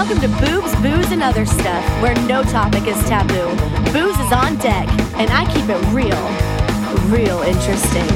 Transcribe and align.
Welcome 0.00 0.20
to 0.20 0.28
Boobs, 0.28 0.72
Booze, 0.76 1.10
and 1.10 1.24
Other 1.24 1.44
Stuff, 1.44 1.84
where 2.00 2.14
no 2.28 2.44
topic 2.44 2.86
is 2.86 2.96
taboo. 3.08 3.48
Booze 3.92 4.16
is 4.20 4.32
on 4.32 4.56
deck, 4.58 4.88
and 5.16 5.28
I 5.28 5.44
keep 5.52 5.68
it 5.68 5.76
real, 5.92 6.14
real 7.10 7.42
interesting. 7.42 8.06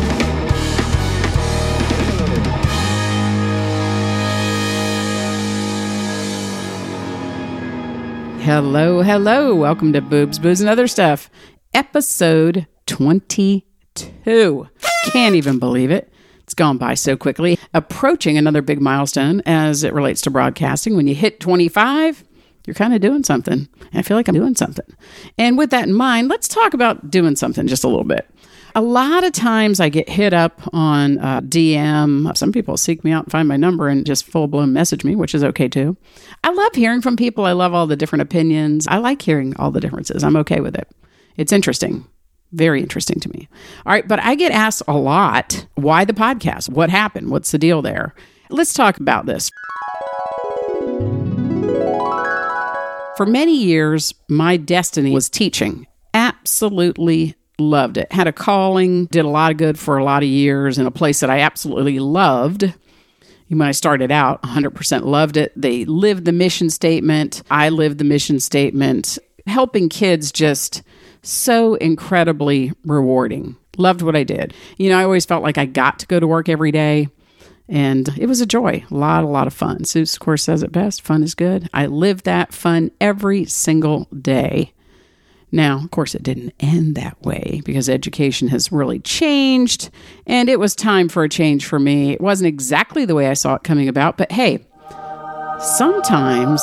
Hello, 8.44 9.02
hello. 9.02 9.52
Welcome 9.56 9.92
to 9.94 10.00
Boobs, 10.00 10.38
Booze, 10.38 10.60
and 10.60 10.70
Other 10.70 10.86
Stuff, 10.86 11.28
episode 11.74 12.68
22. 12.86 14.68
Can't 15.06 15.34
even 15.34 15.58
believe 15.58 15.90
it. 15.90 16.11
It's 16.52 16.58
gone 16.58 16.76
by 16.76 16.92
so 16.92 17.16
quickly. 17.16 17.58
Approaching 17.72 18.36
another 18.36 18.60
big 18.60 18.78
milestone 18.78 19.40
as 19.46 19.84
it 19.84 19.94
relates 19.94 20.20
to 20.20 20.30
broadcasting. 20.30 20.94
When 20.94 21.06
you 21.06 21.14
hit 21.14 21.40
25, 21.40 22.24
you're 22.66 22.74
kind 22.74 22.92
of 22.92 23.00
doing 23.00 23.24
something. 23.24 23.70
I 23.94 24.02
feel 24.02 24.18
like 24.18 24.28
I'm 24.28 24.34
doing 24.34 24.54
something. 24.54 24.84
And 25.38 25.56
with 25.56 25.70
that 25.70 25.88
in 25.88 25.94
mind, 25.94 26.28
let's 26.28 26.48
talk 26.48 26.74
about 26.74 27.10
doing 27.10 27.36
something 27.36 27.66
just 27.66 27.84
a 27.84 27.88
little 27.88 28.04
bit. 28.04 28.28
A 28.74 28.82
lot 28.82 29.24
of 29.24 29.32
times 29.32 29.80
I 29.80 29.88
get 29.88 30.10
hit 30.10 30.34
up 30.34 30.60
on 30.74 31.18
uh, 31.20 31.40
DM. 31.40 32.36
Some 32.36 32.52
people 32.52 32.76
seek 32.76 33.02
me 33.02 33.12
out 33.12 33.24
and 33.24 33.32
find 33.32 33.48
my 33.48 33.56
number 33.56 33.88
and 33.88 34.04
just 34.04 34.26
full 34.26 34.46
blown 34.46 34.74
message 34.74 35.04
me, 35.04 35.16
which 35.16 35.34
is 35.34 35.42
okay 35.42 35.68
too. 35.68 35.96
I 36.44 36.52
love 36.52 36.74
hearing 36.74 37.00
from 37.00 37.16
people. 37.16 37.46
I 37.46 37.52
love 37.52 37.72
all 37.72 37.86
the 37.86 37.96
different 37.96 38.20
opinions. 38.20 38.86
I 38.88 38.98
like 38.98 39.22
hearing 39.22 39.56
all 39.56 39.70
the 39.70 39.80
differences. 39.80 40.22
I'm 40.22 40.36
okay 40.36 40.60
with 40.60 40.76
it. 40.76 40.86
It's 41.38 41.50
interesting. 41.50 42.06
Very 42.52 42.80
interesting 42.80 43.18
to 43.20 43.30
me. 43.30 43.48
All 43.86 43.92
right, 43.92 44.06
but 44.06 44.20
I 44.20 44.34
get 44.34 44.52
asked 44.52 44.82
a 44.86 44.96
lot 44.96 45.66
why 45.74 46.04
the 46.04 46.12
podcast? 46.12 46.68
What 46.68 46.90
happened? 46.90 47.30
What's 47.30 47.50
the 47.50 47.58
deal 47.58 47.82
there? 47.82 48.14
Let's 48.50 48.74
talk 48.74 48.98
about 48.98 49.26
this. 49.26 49.50
For 53.16 53.26
many 53.26 53.56
years, 53.56 54.14
my 54.28 54.56
destiny 54.56 55.12
was 55.12 55.28
teaching. 55.28 55.86
Absolutely 56.14 57.34
loved 57.58 57.96
it. 57.96 58.12
Had 58.12 58.26
a 58.26 58.32
calling, 58.32 59.06
did 59.06 59.24
a 59.24 59.28
lot 59.28 59.50
of 59.50 59.56
good 59.56 59.78
for 59.78 59.96
a 59.96 60.04
lot 60.04 60.22
of 60.22 60.28
years 60.28 60.78
in 60.78 60.86
a 60.86 60.90
place 60.90 61.20
that 61.20 61.30
I 61.30 61.40
absolutely 61.40 61.98
loved. 61.98 62.74
When 63.48 63.62
I 63.62 63.72
started 63.72 64.10
out, 64.10 64.42
100% 64.42 65.04
loved 65.04 65.36
it. 65.36 65.52
They 65.54 65.84
lived 65.84 66.24
the 66.24 66.32
mission 66.32 66.70
statement. 66.70 67.42
I 67.50 67.68
lived 67.68 67.98
the 67.98 68.04
mission 68.04 68.40
statement. 68.40 69.18
Helping 69.46 69.88
kids 69.88 70.32
just 70.32 70.82
so 71.22 71.74
incredibly 71.76 72.72
rewarding. 72.84 73.56
Loved 73.78 74.02
what 74.02 74.16
I 74.16 74.24
did. 74.24 74.54
You 74.76 74.90
know, 74.90 74.98
I 74.98 75.04
always 75.04 75.24
felt 75.24 75.42
like 75.42 75.58
I 75.58 75.64
got 75.64 75.98
to 76.00 76.06
go 76.06 76.20
to 76.20 76.26
work 76.26 76.48
every 76.48 76.72
day. 76.72 77.08
And 77.68 78.08
it 78.18 78.26
was 78.26 78.40
a 78.40 78.46
joy, 78.46 78.84
a 78.90 78.94
lot, 78.94 79.24
a 79.24 79.28
lot 79.28 79.46
of 79.46 79.54
fun. 79.54 79.78
Seuss, 79.84 80.14
of 80.14 80.20
course, 80.20 80.42
says 80.42 80.62
it 80.62 80.72
best 80.72 81.00
fun 81.00 81.22
is 81.22 81.34
good. 81.34 81.70
I 81.72 81.86
lived 81.86 82.24
that 82.24 82.52
fun 82.52 82.90
every 83.00 83.44
single 83.46 84.08
day. 84.20 84.74
Now, 85.52 85.80
of 85.84 85.90
course, 85.90 86.14
it 86.14 86.22
didn't 86.22 86.54
end 86.60 86.96
that 86.96 87.20
way 87.22 87.60
because 87.64 87.88
education 87.88 88.48
has 88.48 88.72
really 88.72 88.98
changed 89.00 89.90
and 90.26 90.48
it 90.48 90.58
was 90.58 90.74
time 90.74 91.08
for 91.08 91.24
a 91.24 91.28
change 91.28 91.66
for 91.66 91.78
me. 91.78 92.12
It 92.12 92.22
wasn't 92.22 92.48
exactly 92.48 93.04
the 93.04 93.14
way 93.14 93.28
I 93.28 93.34
saw 93.34 93.54
it 93.54 93.62
coming 93.62 93.88
about, 93.88 94.16
but 94.16 94.32
hey, 94.32 94.66
sometimes 95.60 96.62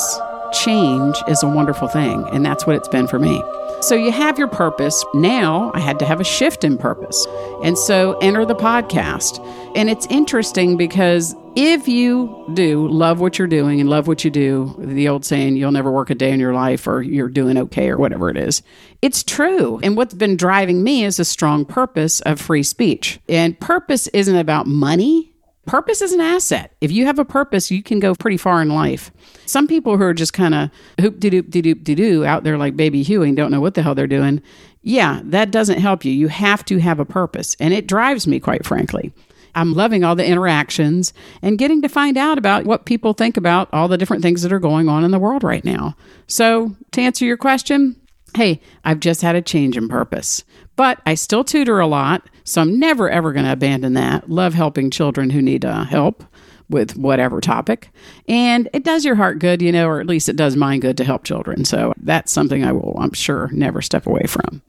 change 0.52 1.16
is 1.28 1.42
a 1.42 1.48
wonderful 1.48 1.88
thing, 1.88 2.24
and 2.32 2.44
that's 2.44 2.66
what 2.66 2.76
it's 2.76 2.88
been 2.88 3.06
for 3.06 3.18
me. 3.18 3.42
So 3.82 3.94
you 3.94 4.12
have 4.12 4.38
your 4.38 4.48
purpose. 4.48 5.02
Now 5.14 5.72
I 5.74 5.80
had 5.80 5.98
to 6.00 6.04
have 6.04 6.20
a 6.20 6.24
shift 6.24 6.64
in 6.64 6.76
purpose. 6.76 7.26
And 7.64 7.78
so 7.78 8.18
enter 8.18 8.44
the 8.44 8.54
podcast. 8.54 9.44
And 9.74 9.88
it's 9.88 10.06
interesting 10.10 10.76
because 10.76 11.34
if 11.56 11.88
you 11.88 12.44
do 12.52 12.86
love 12.88 13.20
what 13.20 13.38
you're 13.38 13.48
doing 13.48 13.80
and 13.80 13.88
love 13.88 14.06
what 14.06 14.22
you 14.22 14.30
do, 14.30 14.76
the 14.78 15.08
old 15.08 15.24
saying, 15.24 15.56
you'll 15.56 15.72
never 15.72 15.90
work 15.90 16.10
a 16.10 16.14
day 16.14 16.30
in 16.30 16.40
your 16.40 16.52
life 16.52 16.86
or 16.86 17.00
you're 17.00 17.28
doing 17.28 17.56
okay 17.56 17.88
or 17.88 17.96
whatever 17.96 18.28
it 18.28 18.36
is, 18.36 18.62
it's 19.00 19.22
true. 19.22 19.80
And 19.82 19.96
what's 19.96 20.14
been 20.14 20.36
driving 20.36 20.84
me 20.84 21.04
is 21.04 21.18
a 21.18 21.24
strong 21.24 21.64
purpose 21.64 22.20
of 22.20 22.38
free 22.38 22.62
speech. 22.62 23.18
And 23.30 23.58
purpose 23.58 24.08
isn't 24.08 24.36
about 24.36 24.66
money. 24.66 25.29
Purpose 25.66 26.00
is 26.00 26.12
an 26.12 26.20
asset. 26.20 26.74
If 26.80 26.90
you 26.90 27.06
have 27.06 27.18
a 27.18 27.24
purpose, 27.24 27.70
you 27.70 27.82
can 27.82 28.00
go 28.00 28.14
pretty 28.14 28.36
far 28.36 28.62
in 28.62 28.70
life. 28.70 29.10
Some 29.46 29.68
people 29.68 29.96
who 29.96 30.04
are 30.04 30.14
just 30.14 30.32
kind 30.32 30.54
of 30.54 30.70
hoop 31.00 31.20
de 31.20 31.30
doop 31.30 31.50
de 31.50 31.62
doop 31.62 31.84
de 31.84 31.94
doo 31.94 32.24
out 32.24 32.44
there 32.44 32.58
like 32.58 32.76
baby 32.76 33.02
Huey 33.02 33.32
don't 33.32 33.50
know 33.50 33.60
what 33.60 33.74
the 33.74 33.82
hell 33.82 33.94
they're 33.94 34.06
doing, 34.06 34.42
yeah, 34.82 35.20
that 35.24 35.50
doesn't 35.50 35.78
help 35.78 36.04
you. 36.04 36.12
You 36.12 36.28
have 36.28 36.64
to 36.66 36.78
have 36.78 36.98
a 36.98 37.04
purpose. 37.04 37.54
And 37.60 37.74
it 37.74 37.86
drives 37.86 38.26
me, 38.26 38.40
quite 38.40 38.64
frankly. 38.64 39.12
I'm 39.54 39.74
loving 39.74 40.04
all 40.04 40.14
the 40.14 40.24
interactions 40.24 41.12
and 41.42 41.58
getting 41.58 41.82
to 41.82 41.88
find 41.88 42.16
out 42.16 42.38
about 42.38 42.64
what 42.64 42.84
people 42.84 43.12
think 43.12 43.36
about 43.36 43.68
all 43.72 43.88
the 43.88 43.98
different 43.98 44.22
things 44.22 44.42
that 44.42 44.52
are 44.52 44.60
going 44.60 44.88
on 44.88 45.04
in 45.04 45.10
the 45.10 45.18
world 45.18 45.42
right 45.42 45.64
now. 45.64 45.96
So, 46.28 46.76
to 46.92 47.00
answer 47.00 47.24
your 47.24 47.36
question, 47.36 47.96
hey, 48.36 48.60
I've 48.84 49.00
just 49.00 49.22
had 49.22 49.36
a 49.36 49.42
change 49.42 49.76
in 49.76 49.88
purpose. 49.88 50.44
But 50.76 51.00
I 51.04 51.14
still 51.14 51.44
tutor 51.44 51.78
a 51.78 51.86
lot, 51.86 52.28
so 52.44 52.62
I'm 52.62 52.78
never 52.78 53.10
ever 53.10 53.32
going 53.32 53.44
to 53.44 53.52
abandon 53.52 53.94
that. 53.94 54.30
Love 54.30 54.54
helping 54.54 54.90
children 54.90 55.30
who 55.30 55.42
need 55.42 55.64
uh, 55.64 55.84
help 55.84 56.24
with 56.70 56.96
whatever 56.96 57.40
topic. 57.40 57.90
And 58.28 58.68
it 58.72 58.84
does 58.84 59.04
your 59.04 59.16
heart 59.16 59.40
good, 59.40 59.60
you 59.60 59.72
know, 59.72 59.88
or 59.88 60.00
at 60.00 60.06
least 60.06 60.28
it 60.28 60.36
does 60.36 60.56
mine 60.56 60.80
good 60.80 60.96
to 60.98 61.04
help 61.04 61.24
children. 61.24 61.64
So 61.64 61.92
that's 61.98 62.32
something 62.32 62.64
I 62.64 62.72
will, 62.72 62.96
I'm 62.98 63.12
sure, 63.12 63.50
never 63.52 63.82
step 63.82 64.06
away 64.06 64.24
from. 64.26 64.62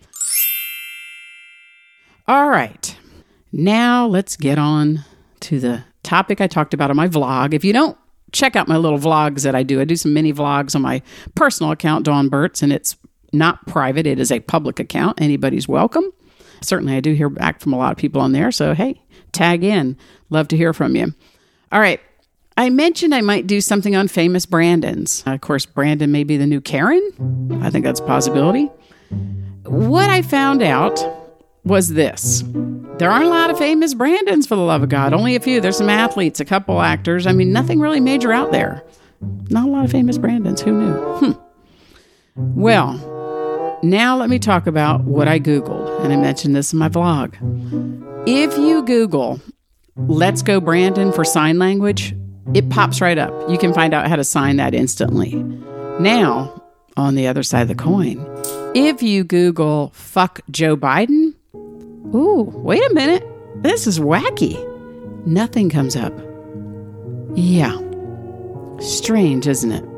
All 2.27 2.49
right. 2.49 2.97
Now 3.53 4.07
let's 4.07 4.35
get 4.35 4.57
on 4.57 5.05
to 5.41 5.59
the 5.59 5.83
topic 6.03 6.41
I 6.41 6.47
talked 6.47 6.73
about 6.73 6.89
on 6.89 6.95
my 6.95 7.07
vlog. 7.07 7.53
If 7.53 7.63
you 7.63 7.73
don't 7.73 7.97
check 8.31 8.55
out 8.55 8.67
my 8.67 8.77
little 8.77 8.99
vlogs 8.99 9.43
that 9.43 9.55
I 9.55 9.63
do, 9.63 9.81
I 9.81 9.85
do 9.85 9.95
some 9.95 10.13
mini 10.13 10.33
vlogs 10.33 10.75
on 10.75 10.81
my 10.81 11.01
personal 11.35 11.71
account, 11.71 12.05
Dawn 12.05 12.29
Burts, 12.29 12.63
and 12.63 12.71
it's 12.71 12.95
not 13.33 13.65
private, 13.67 14.05
it 14.05 14.19
is 14.19 14.31
a 14.31 14.39
public 14.39 14.79
account. 14.79 15.21
Anybody's 15.21 15.67
welcome. 15.67 16.05
Certainly, 16.61 16.95
I 16.95 16.99
do 16.99 17.13
hear 17.13 17.29
back 17.29 17.59
from 17.59 17.73
a 17.73 17.77
lot 17.77 17.91
of 17.91 17.97
people 17.97 18.21
on 18.21 18.33
there. 18.33 18.51
So, 18.51 18.73
hey, 18.73 19.01
tag 19.31 19.63
in. 19.63 19.97
Love 20.29 20.47
to 20.49 20.57
hear 20.57 20.73
from 20.73 20.95
you. 20.95 21.13
All 21.71 21.79
right. 21.79 21.99
I 22.57 22.69
mentioned 22.69 23.15
I 23.15 23.21
might 23.21 23.47
do 23.47 23.61
something 23.61 23.95
on 23.95 24.07
famous 24.07 24.45
Brandons. 24.45 25.23
of 25.25 25.41
course, 25.41 25.65
Brandon 25.65 26.11
may 26.11 26.23
be 26.23 26.37
the 26.37 26.45
new 26.45 26.61
Karen. 26.61 27.59
I 27.63 27.69
think 27.69 27.85
that's 27.85 28.01
a 28.01 28.05
possibility. 28.05 28.65
What 29.63 30.09
I 30.09 30.21
found 30.21 30.61
out 30.61 30.99
was 31.63 31.89
this 31.89 32.43
there 32.97 33.09
aren't 33.09 33.25
a 33.25 33.29
lot 33.29 33.49
of 33.49 33.57
famous 33.57 33.93
Brandons 33.95 34.45
for 34.45 34.55
the 34.55 34.61
love 34.61 34.83
of 34.83 34.89
God, 34.89 35.13
only 35.13 35.35
a 35.35 35.39
few. 35.39 35.59
There's 35.59 35.77
some 35.77 35.89
athletes, 35.89 36.39
a 36.39 36.45
couple 36.45 36.81
actors. 36.81 37.25
I 37.25 37.31
mean, 37.31 37.51
nothing 37.51 37.79
really 37.79 37.99
major 37.99 38.31
out 38.31 38.51
there. 38.51 38.83
Not 39.49 39.67
a 39.67 39.71
lot 39.71 39.85
of 39.85 39.91
famous 39.91 40.17
Brandons. 40.19 40.61
Who 40.61 40.71
knew? 40.73 40.93
Hmm. 40.93 41.31
Well, 42.35 43.10
now 43.83 44.17
let 44.17 44.29
me 44.29 44.39
talk 44.39 44.67
about 44.67 45.01
what 45.01 45.27
I 45.27 45.39
Googled, 45.39 46.03
and 46.03 46.13
I 46.13 46.15
mentioned 46.15 46.55
this 46.55 46.73
in 46.73 46.79
my 46.79 46.89
vlog. 46.89 47.35
If 48.27 48.57
you 48.57 48.83
Google, 48.83 49.39
let's 49.95 50.41
go 50.41 50.59
Brandon 50.59 51.11
for 51.11 51.23
sign 51.23 51.59
language, 51.59 52.15
it 52.53 52.69
pops 52.69 53.01
right 53.01 53.17
up. 53.17 53.49
You 53.49 53.57
can 53.57 53.73
find 53.73 53.93
out 53.93 54.07
how 54.07 54.15
to 54.15 54.23
sign 54.23 54.57
that 54.57 54.73
instantly. 54.73 55.35
Now, 55.99 56.61
on 56.97 57.15
the 57.15 57.27
other 57.27 57.43
side 57.43 57.63
of 57.63 57.67
the 57.67 57.75
coin, 57.75 58.25
if 58.75 59.01
you 59.01 59.23
Google 59.23 59.91
fuck 59.93 60.41
Joe 60.49 60.77
Biden, 60.77 61.33
ooh, 62.13 62.51
wait 62.55 62.83
a 62.89 62.93
minute, 62.93 63.27
this 63.57 63.87
is 63.87 63.99
wacky. 63.99 64.67
Nothing 65.25 65.69
comes 65.69 65.95
up. 65.95 66.13
Yeah. 67.35 67.77
Strange, 68.79 69.47
isn't 69.47 69.71
it? 69.71 69.90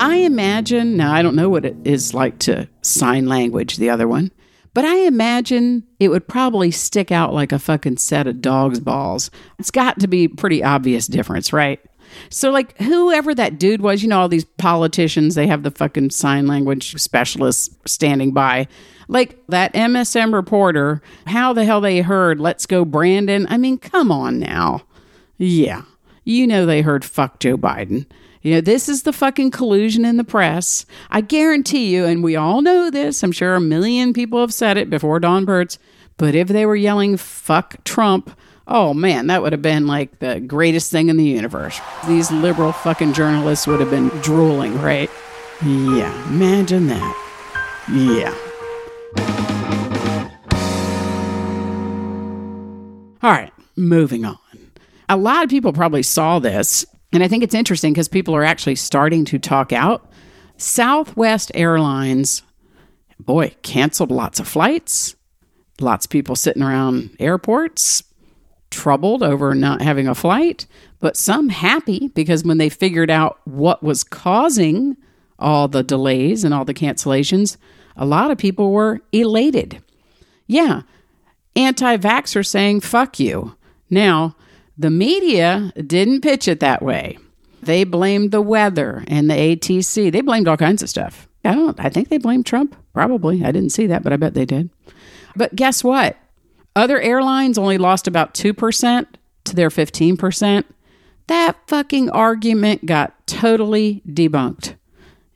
I 0.00 0.16
imagine, 0.16 0.96
now 0.96 1.12
I 1.12 1.20
don't 1.20 1.36
know 1.36 1.50
what 1.50 1.66
it 1.66 1.76
is 1.84 2.14
like 2.14 2.38
to 2.40 2.68
sign 2.80 3.26
language, 3.26 3.76
the 3.76 3.90
other 3.90 4.08
one, 4.08 4.32
but 4.72 4.84
I 4.84 5.00
imagine 5.00 5.84
it 5.98 6.08
would 6.08 6.26
probably 6.26 6.70
stick 6.70 7.12
out 7.12 7.34
like 7.34 7.52
a 7.52 7.58
fucking 7.58 7.98
set 7.98 8.26
of 8.26 8.40
dog's 8.40 8.80
balls. 8.80 9.30
It's 9.58 9.70
got 9.70 10.00
to 10.00 10.08
be 10.08 10.26
pretty 10.26 10.64
obvious 10.64 11.06
difference, 11.06 11.52
right? 11.52 11.80
So, 12.28 12.50
like, 12.50 12.76
whoever 12.78 13.34
that 13.34 13.58
dude 13.58 13.82
was, 13.82 14.02
you 14.02 14.08
know, 14.08 14.20
all 14.20 14.28
these 14.28 14.44
politicians, 14.44 15.34
they 15.34 15.46
have 15.46 15.62
the 15.62 15.70
fucking 15.70 16.10
sign 16.10 16.46
language 16.46 17.00
specialists 17.00 17.68
standing 17.86 18.32
by. 18.32 18.68
Like 19.06 19.38
that 19.48 19.74
MSM 19.74 20.32
reporter, 20.32 21.02
how 21.26 21.52
the 21.52 21.64
hell 21.64 21.80
they 21.80 22.00
heard, 22.00 22.40
let's 22.40 22.64
go, 22.64 22.84
Brandon? 22.84 23.46
I 23.50 23.58
mean, 23.58 23.76
come 23.76 24.10
on 24.10 24.38
now. 24.38 24.82
Yeah. 25.36 25.82
You 26.24 26.46
know, 26.46 26.66
they 26.66 26.82
heard 26.82 27.04
fuck 27.04 27.40
Joe 27.40 27.56
Biden. 27.56 28.06
You 28.42 28.54
know, 28.54 28.60
this 28.60 28.88
is 28.88 29.02
the 29.02 29.12
fucking 29.12 29.50
collusion 29.50 30.04
in 30.04 30.16
the 30.16 30.24
press. 30.24 30.86
I 31.10 31.20
guarantee 31.20 31.94
you, 31.94 32.06
and 32.06 32.24
we 32.24 32.36
all 32.36 32.62
know 32.62 32.90
this, 32.90 33.22
I'm 33.22 33.32
sure 33.32 33.54
a 33.54 33.60
million 33.60 34.12
people 34.14 34.40
have 34.40 34.54
said 34.54 34.78
it 34.78 34.88
before 34.88 35.20
Dawn 35.20 35.44
Burts, 35.44 35.78
but 36.16 36.34
if 36.34 36.48
they 36.48 36.64
were 36.64 36.76
yelling 36.76 37.18
fuck 37.18 37.84
Trump, 37.84 38.30
oh 38.66 38.94
man, 38.94 39.26
that 39.26 39.42
would 39.42 39.52
have 39.52 39.60
been 39.60 39.86
like 39.86 40.20
the 40.20 40.40
greatest 40.40 40.90
thing 40.90 41.10
in 41.10 41.18
the 41.18 41.24
universe. 41.24 41.78
These 42.06 42.30
liberal 42.30 42.72
fucking 42.72 43.12
journalists 43.12 43.66
would 43.66 43.80
have 43.80 43.90
been 43.90 44.08
drooling, 44.22 44.80
right? 44.80 45.10
Yeah, 45.62 46.28
imagine 46.28 46.86
that. 46.86 47.26
Yeah. 47.92 48.34
All 53.22 53.30
right, 53.30 53.52
moving 53.76 54.24
on. 54.24 54.38
A 55.10 55.16
lot 55.16 55.42
of 55.42 55.50
people 55.50 55.72
probably 55.72 56.04
saw 56.04 56.38
this 56.38 56.86
And 57.12 57.24
I 57.24 57.28
think 57.28 57.42
it's 57.42 57.54
interesting 57.54 57.92
because 57.92 58.06
people 58.06 58.36
are 58.36 58.44
actually 58.44 58.76
starting 58.76 59.24
to 59.26 59.38
talk 59.38 59.72
out. 59.72 60.08
Southwest 60.56 61.50
Airlines, 61.54 62.42
boy, 63.18 63.56
canceled 63.62 64.12
lots 64.12 64.38
of 64.38 64.46
flights, 64.46 65.16
lots 65.80 66.06
of 66.06 66.10
people 66.10 66.36
sitting 66.36 66.62
around 66.62 67.16
airports, 67.18 68.04
troubled 68.70 69.24
over 69.24 69.52
not 69.54 69.82
having 69.82 70.06
a 70.06 70.14
flight, 70.14 70.66
but 71.00 71.16
some 71.16 71.48
happy 71.48 72.08
because 72.14 72.44
when 72.44 72.58
they 72.58 72.68
figured 72.68 73.10
out 73.10 73.40
what 73.44 73.82
was 73.82 74.04
causing 74.04 74.96
all 75.40 75.66
the 75.66 75.82
delays 75.82 76.44
and 76.44 76.54
all 76.54 76.64
the 76.64 76.74
cancellations, 76.74 77.56
a 77.96 78.06
lot 78.06 78.30
of 78.30 78.38
people 78.38 78.70
were 78.70 79.00
elated. 79.10 79.82
Yeah, 80.46 80.82
anti 81.56 81.96
vaxxers 81.96 82.46
saying, 82.46 82.82
fuck 82.82 83.18
you. 83.18 83.56
Now, 83.88 84.36
the 84.80 84.90
media 84.90 85.72
didn't 85.86 86.22
pitch 86.22 86.48
it 86.48 86.60
that 86.60 86.82
way. 86.82 87.18
They 87.62 87.84
blamed 87.84 88.30
the 88.30 88.40
weather 88.40 89.04
and 89.08 89.30
the 89.30 89.34
ATC. 89.34 90.10
They 90.10 90.22
blamed 90.22 90.48
all 90.48 90.56
kinds 90.56 90.82
of 90.82 90.88
stuff. 90.88 91.28
I 91.44 91.54
don't 91.54 91.78
I 91.78 91.90
think 91.90 92.08
they 92.08 92.16
blamed 92.16 92.46
Trump. 92.46 92.74
Probably. 92.94 93.44
I 93.44 93.52
didn't 93.52 93.70
see 93.70 93.86
that, 93.88 94.02
but 94.02 94.12
I 94.12 94.16
bet 94.16 94.32
they 94.32 94.46
did. 94.46 94.70
But 95.36 95.54
guess 95.54 95.84
what? 95.84 96.16
Other 96.74 96.98
airlines 96.98 97.58
only 97.58 97.76
lost 97.76 98.08
about 98.08 98.32
2% 98.32 99.06
to 99.44 99.54
their 99.54 99.68
15%. 99.68 100.64
That 101.26 101.56
fucking 101.66 102.10
argument 102.10 102.86
got 102.86 103.26
totally 103.26 104.02
debunked. 104.08 104.76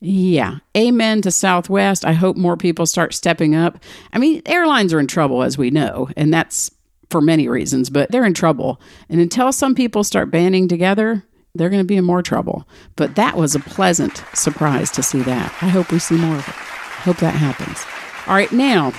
Yeah. 0.00 0.58
Amen 0.76 1.20
to 1.22 1.30
Southwest. 1.30 2.04
I 2.04 2.12
hope 2.12 2.36
more 2.36 2.56
people 2.56 2.86
start 2.86 3.12
stepping 3.12 3.54
up. 3.54 3.78
I 4.12 4.18
mean, 4.18 4.40
airlines 4.46 4.94
are 4.94 5.00
in 5.00 5.06
trouble, 5.06 5.42
as 5.42 5.58
we 5.58 5.70
know, 5.70 6.08
and 6.16 6.32
that's 6.32 6.70
for 7.10 7.20
many 7.20 7.48
reasons, 7.48 7.90
but 7.90 8.10
they're 8.10 8.24
in 8.24 8.34
trouble. 8.34 8.80
And 9.08 9.20
until 9.20 9.52
some 9.52 9.74
people 9.74 10.04
start 10.04 10.30
banding 10.30 10.68
together, 10.68 11.24
they're 11.54 11.70
going 11.70 11.82
to 11.82 11.86
be 11.86 11.96
in 11.96 12.04
more 12.04 12.22
trouble. 12.22 12.66
But 12.96 13.14
that 13.16 13.36
was 13.36 13.54
a 13.54 13.60
pleasant 13.60 14.24
surprise 14.34 14.90
to 14.92 15.02
see 15.02 15.22
that. 15.22 15.54
I 15.62 15.68
hope 15.68 15.92
we 15.92 15.98
see 15.98 16.16
more 16.16 16.36
of 16.36 16.48
it. 16.48 16.54
Hope 16.54 17.18
that 17.18 17.34
happens. 17.34 17.84
All 18.26 18.34
right, 18.34 18.50
now, 18.52 18.92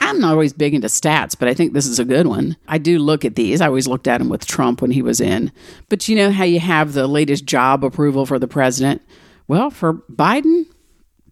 I'm 0.00 0.18
not 0.18 0.32
always 0.32 0.52
big 0.52 0.74
into 0.74 0.88
stats, 0.88 1.36
but 1.38 1.48
I 1.48 1.54
think 1.54 1.72
this 1.72 1.86
is 1.86 1.98
a 1.98 2.04
good 2.04 2.26
one. 2.26 2.56
I 2.66 2.78
do 2.78 2.98
look 2.98 3.24
at 3.24 3.36
these. 3.36 3.60
I 3.60 3.66
always 3.66 3.86
looked 3.86 4.08
at 4.08 4.18
them 4.18 4.28
with 4.28 4.46
Trump 4.46 4.80
when 4.80 4.90
he 4.90 5.02
was 5.02 5.20
in. 5.20 5.52
But 5.88 6.08
you 6.08 6.16
know 6.16 6.30
how 6.30 6.44
you 6.44 6.60
have 6.60 6.92
the 6.92 7.06
latest 7.06 7.44
job 7.44 7.84
approval 7.84 8.26
for 8.26 8.38
the 8.38 8.48
president? 8.48 9.02
Well, 9.46 9.70
for 9.70 9.94
Biden, 9.94 10.66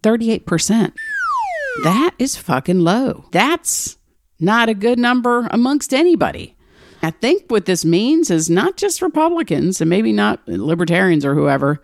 38%. 0.03 0.93
That 1.85 2.11
is 2.19 2.37
fucking 2.37 2.81
low. 2.81 3.25
That's 3.31 3.98
not 4.41 4.69
a 4.69 4.75
good 4.75 4.99
number 4.99 5.49
amongst 5.51 5.93
anybody. 5.93 6.57
I 7.03 7.11
think 7.11 7.45
what 7.49 7.67
this 7.67 7.85
means 7.85 8.31
is 8.31 8.51
not 8.51 8.77
just 8.77 9.03
Republicans 9.03 9.81
and 9.81 9.89
maybe 9.89 10.13
not 10.13 10.47
libertarians 10.49 11.25
or 11.25 11.35
whoever, 11.35 11.81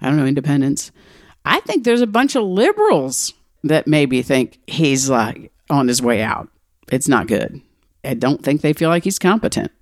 I 0.00 0.06
don't 0.06 0.16
know, 0.16 0.26
independents. 0.26 0.92
I 1.44 1.60
think 1.60 1.84
there's 1.84 2.00
a 2.00 2.06
bunch 2.06 2.36
of 2.36 2.44
liberals 2.44 3.34
that 3.64 3.86
maybe 3.86 4.22
think 4.22 4.58
he's 4.66 5.10
like 5.10 5.52
on 5.68 5.88
his 5.88 6.00
way 6.02 6.22
out. 6.22 6.48
It's 6.90 7.08
not 7.08 7.26
good. 7.26 7.60
I 8.04 8.14
don't 8.14 8.42
think 8.42 8.60
they 8.60 8.72
feel 8.72 8.88
like 8.88 9.04
he's 9.04 9.18
competent. 9.18 9.72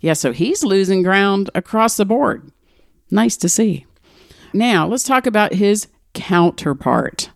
Yeah, 0.00 0.14
so 0.14 0.32
he's 0.32 0.64
losing 0.64 1.02
ground 1.02 1.50
across 1.54 1.96
the 1.96 2.04
board. 2.04 2.50
Nice 3.10 3.36
to 3.38 3.48
see. 3.48 3.86
Now, 4.52 4.86
let's 4.86 5.04
talk 5.04 5.26
about 5.26 5.54
his 5.54 5.88
counterpart, 6.14 7.30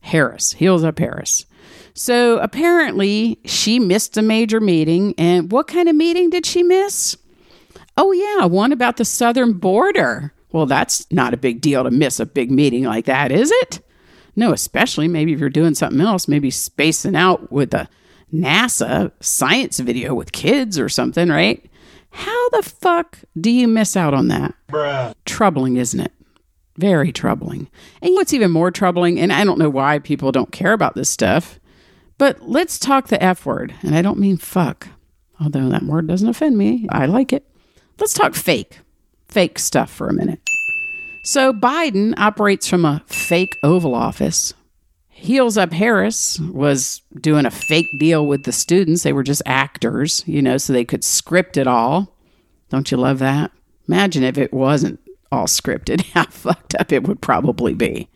Harris. 0.00 0.52
Heels 0.52 0.84
up 0.84 0.98
Harris. 0.98 1.46
So 1.96 2.38
apparently, 2.38 3.40
she 3.46 3.78
missed 3.78 4.18
a 4.18 4.22
major 4.22 4.60
meeting. 4.60 5.14
And 5.16 5.50
what 5.50 5.66
kind 5.66 5.88
of 5.88 5.96
meeting 5.96 6.28
did 6.28 6.44
she 6.44 6.62
miss? 6.62 7.16
Oh, 7.96 8.12
yeah, 8.12 8.44
one 8.44 8.70
about 8.70 8.98
the 8.98 9.04
southern 9.04 9.54
border. 9.54 10.34
Well, 10.52 10.66
that's 10.66 11.10
not 11.10 11.32
a 11.32 11.38
big 11.38 11.62
deal 11.62 11.84
to 11.84 11.90
miss 11.90 12.20
a 12.20 12.26
big 12.26 12.50
meeting 12.50 12.84
like 12.84 13.06
that, 13.06 13.32
is 13.32 13.50
it? 13.50 13.80
No, 14.36 14.52
especially 14.52 15.08
maybe 15.08 15.32
if 15.32 15.40
you're 15.40 15.48
doing 15.48 15.74
something 15.74 16.00
else, 16.02 16.28
maybe 16.28 16.50
spacing 16.50 17.16
out 17.16 17.50
with 17.50 17.72
a 17.72 17.88
NASA 18.32 19.10
science 19.20 19.78
video 19.80 20.14
with 20.14 20.32
kids 20.32 20.78
or 20.78 20.90
something, 20.90 21.30
right? 21.30 21.64
How 22.10 22.48
the 22.50 22.62
fuck 22.62 23.20
do 23.40 23.50
you 23.50 23.66
miss 23.66 23.96
out 23.96 24.12
on 24.12 24.28
that? 24.28 24.54
Bruh. 24.68 25.14
Troubling, 25.24 25.78
isn't 25.78 26.00
it? 26.00 26.12
Very 26.76 27.10
troubling. 27.10 27.68
And 28.02 28.12
what's 28.12 28.34
even 28.34 28.50
more 28.50 28.70
troubling, 28.70 29.18
and 29.18 29.32
I 29.32 29.44
don't 29.44 29.58
know 29.58 29.70
why 29.70 29.98
people 29.98 30.30
don't 30.30 30.52
care 30.52 30.74
about 30.74 30.94
this 30.94 31.08
stuff, 31.08 31.58
but 32.18 32.48
let's 32.48 32.78
talk 32.78 33.08
the 33.08 33.22
F 33.22 33.46
word. 33.46 33.74
And 33.82 33.94
I 33.94 34.02
don't 34.02 34.18
mean 34.18 34.36
fuck, 34.36 34.88
although 35.40 35.68
that 35.68 35.82
word 35.82 36.06
doesn't 36.06 36.28
offend 36.28 36.56
me. 36.56 36.86
I 36.90 37.06
like 37.06 37.32
it. 37.32 37.44
Let's 37.98 38.14
talk 38.14 38.34
fake, 38.34 38.80
fake 39.28 39.58
stuff 39.58 39.90
for 39.90 40.08
a 40.08 40.14
minute. 40.14 40.40
So 41.24 41.52
Biden 41.52 42.14
operates 42.18 42.68
from 42.68 42.84
a 42.84 43.02
fake 43.06 43.56
Oval 43.62 43.94
Office. 43.94 44.54
Heels 45.08 45.56
Up 45.56 45.72
Harris 45.72 46.38
was 46.38 47.00
doing 47.20 47.46
a 47.46 47.50
fake 47.50 47.88
deal 47.98 48.26
with 48.26 48.44
the 48.44 48.52
students. 48.52 49.02
They 49.02 49.14
were 49.14 49.22
just 49.22 49.42
actors, 49.46 50.22
you 50.26 50.42
know, 50.42 50.58
so 50.58 50.72
they 50.72 50.84
could 50.84 51.02
script 51.02 51.56
it 51.56 51.66
all. 51.66 52.14
Don't 52.68 52.90
you 52.90 52.96
love 52.96 53.18
that? 53.20 53.50
Imagine 53.88 54.24
if 54.24 54.36
it 54.36 54.52
wasn't 54.52 55.00
all 55.32 55.46
scripted, 55.46 56.02
how 56.12 56.26
fucked 56.26 56.74
up 56.76 56.92
it 56.92 57.08
would 57.08 57.20
probably 57.20 57.74
be. 57.74 58.08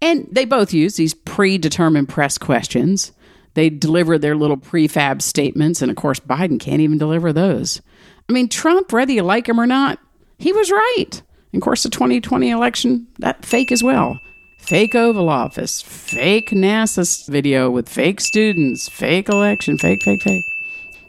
And 0.00 0.26
they 0.30 0.44
both 0.44 0.74
use 0.74 0.96
these 0.96 1.14
predetermined 1.14 2.08
press 2.08 2.38
questions. 2.38 3.12
They 3.54 3.70
deliver 3.70 4.18
their 4.18 4.34
little 4.34 4.56
prefab 4.56 5.20
statements, 5.20 5.82
and 5.82 5.90
of 5.90 5.96
course, 5.96 6.20
Biden 6.20 6.58
can't 6.58 6.80
even 6.80 6.98
deliver 6.98 7.32
those. 7.32 7.80
I 8.28 8.32
mean, 8.32 8.48
Trump, 8.48 8.92
whether 8.92 9.12
you 9.12 9.22
like 9.22 9.48
him 9.48 9.60
or 9.60 9.66
not, 9.66 9.98
he 10.38 10.52
was 10.52 10.70
right. 10.70 11.22
And 11.52 11.60
of 11.60 11.62
course, 11.62 11.82
the 11.82 11.90
2020 11.90 12.50
election, 12.50 13.06
that 13.18 13.44
fake 13.44 13.70
as 13.70 13.82
well. 13.82 14.18
Fake 14.58 14.94
Oval 14.94 15.28
Office, 15.28 15.82
fake 15.82 16.50
NASA 16.50 17.28
video 17.28 17.68
with 17.68 17.88
fake 17.88 18.20
students, 18.20 18.88
fake 18.88 19.28
election, 19.28 19.76
fake, 19.76 20.02
fake, 20.04 20.22
fake. 20.22 20.44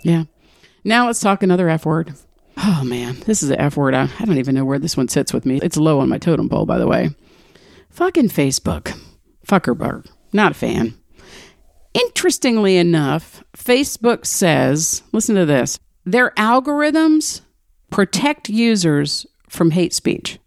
Yeah. 0.01 0.23
Now 0.83 1.05
let's 1.05 1.19
talk 1.19 1.43
another 1.43 1.69
F 1.69 1.85
word. 1.85 2.13
Oh 2.57 2.83
man, 2.83 3.19
this 3.25 3.41
is 3.41 3.51
an 3.51 3.59
F 3.59 3.77
word. 3.77 3.93
I, 3.93 4.09
I 4.19 4.25
don't 4.25 4.37
even 4.37 4.55
know 4.55 4.65
where 4.65 4.79
this 4.79 4.97
one 4.97 5.07
sits 5.07 5.31
with 5.31 5.45
me. 5.45 5.59
It's 5.61 5.77
low 5.77 5.99
on 5.99 6.09
my 6.09 6.17
totem 6.17 6.49
pole, 6.49 6.65
by 6.65 6.77
the 6.77 6.87
way. 6.87 7.11
Fucking 7.91 8.29
Facebook. 8.29 8.99
Fuckerberg. 9.47 10.07
Not 10.33 10.51
a 10.51 10.55
fan. 10.55 10.95
Interestingly 11.93 12.77
enough, 12.77 13.43
Facebook 13.55 14.25
says, 14.25 15.03
listen 15.11 15.35
to 15.35 15.45
this, 15.45 15.79
their 16.05 16.31
algorithms 16.31 17.41
protect 17.91 18.49
users 18.49 19.25
from 19.47 19.71
hate 19.71 19.93
speech. 19.93 20.39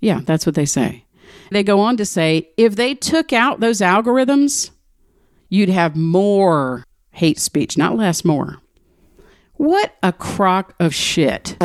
Yeah, 0.00 0.20
that's 0.24 0.46
what 0.46 0.54
they 0.54 0.66
say. 0.66 1.04
They 1.50 1.62
go 1.62 1.80
on 1.80 1.96
to 1.96 2.06
say 2.06 2.48
if 2.56 2.76
they 2.76 2.94
took 2.94 3.32
out 3.32 3.60
those 3.60 3.80
algorithms, 3.80 4.70
you'd 5.48 5.68
have 5.68 5.96
more 5.96 6.84
hate 7.10 7.38
speech, 7.38 7.76
not 7.76 7.96
less, 7.96 8.24
more. 8.24 8.58
What 9.54 9.94
a 10.02 10.12
crock 10.12 10.74
of 10.80 10.94
shit. 10.94 11.56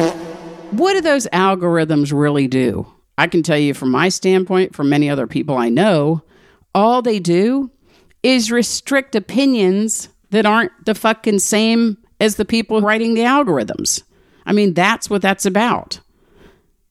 What 0.72 0.94
do 0.94 1.02
those 1.02 1.28
algorithms 1.28 2.12
really 2.12 2.48
do? 2.48 2.86
I 3.18 3.28
can 3.28 3.42
tell 3.44 3.58
you 3.58 3.74
from 3.74 3.92
my 3.92 4.10
standpoint, 4.10 4.76
from 4.76 4.90
many 4.90 5.10
other 5.10 5.26
people 5.26 5.58
I 5.58 5.70
know, 5.70 6.22
all 6.76 7.02
they 7.02 7.20
do 7.20 7.72
is 8.28 8.52
restrict 8.52 9.16
opinions 9.16 10.10
that 10.32 10.46
aren't 10.46 10.74
the 10.86 10.94
fucking 10.94 11.40
same 11.40 11.98
as 12.20 12.36
the 12.36 12.44
people 12.44 12.82
writing 12.82 13.14
the 13.14 13.22
algorithms. 13.22 14.04
I 14.46 14.52
mean, 14.52 14.74
that's 14.74 15.10
what 15.10 15.22
that's 15.22 15.46
about. 15.46 16.02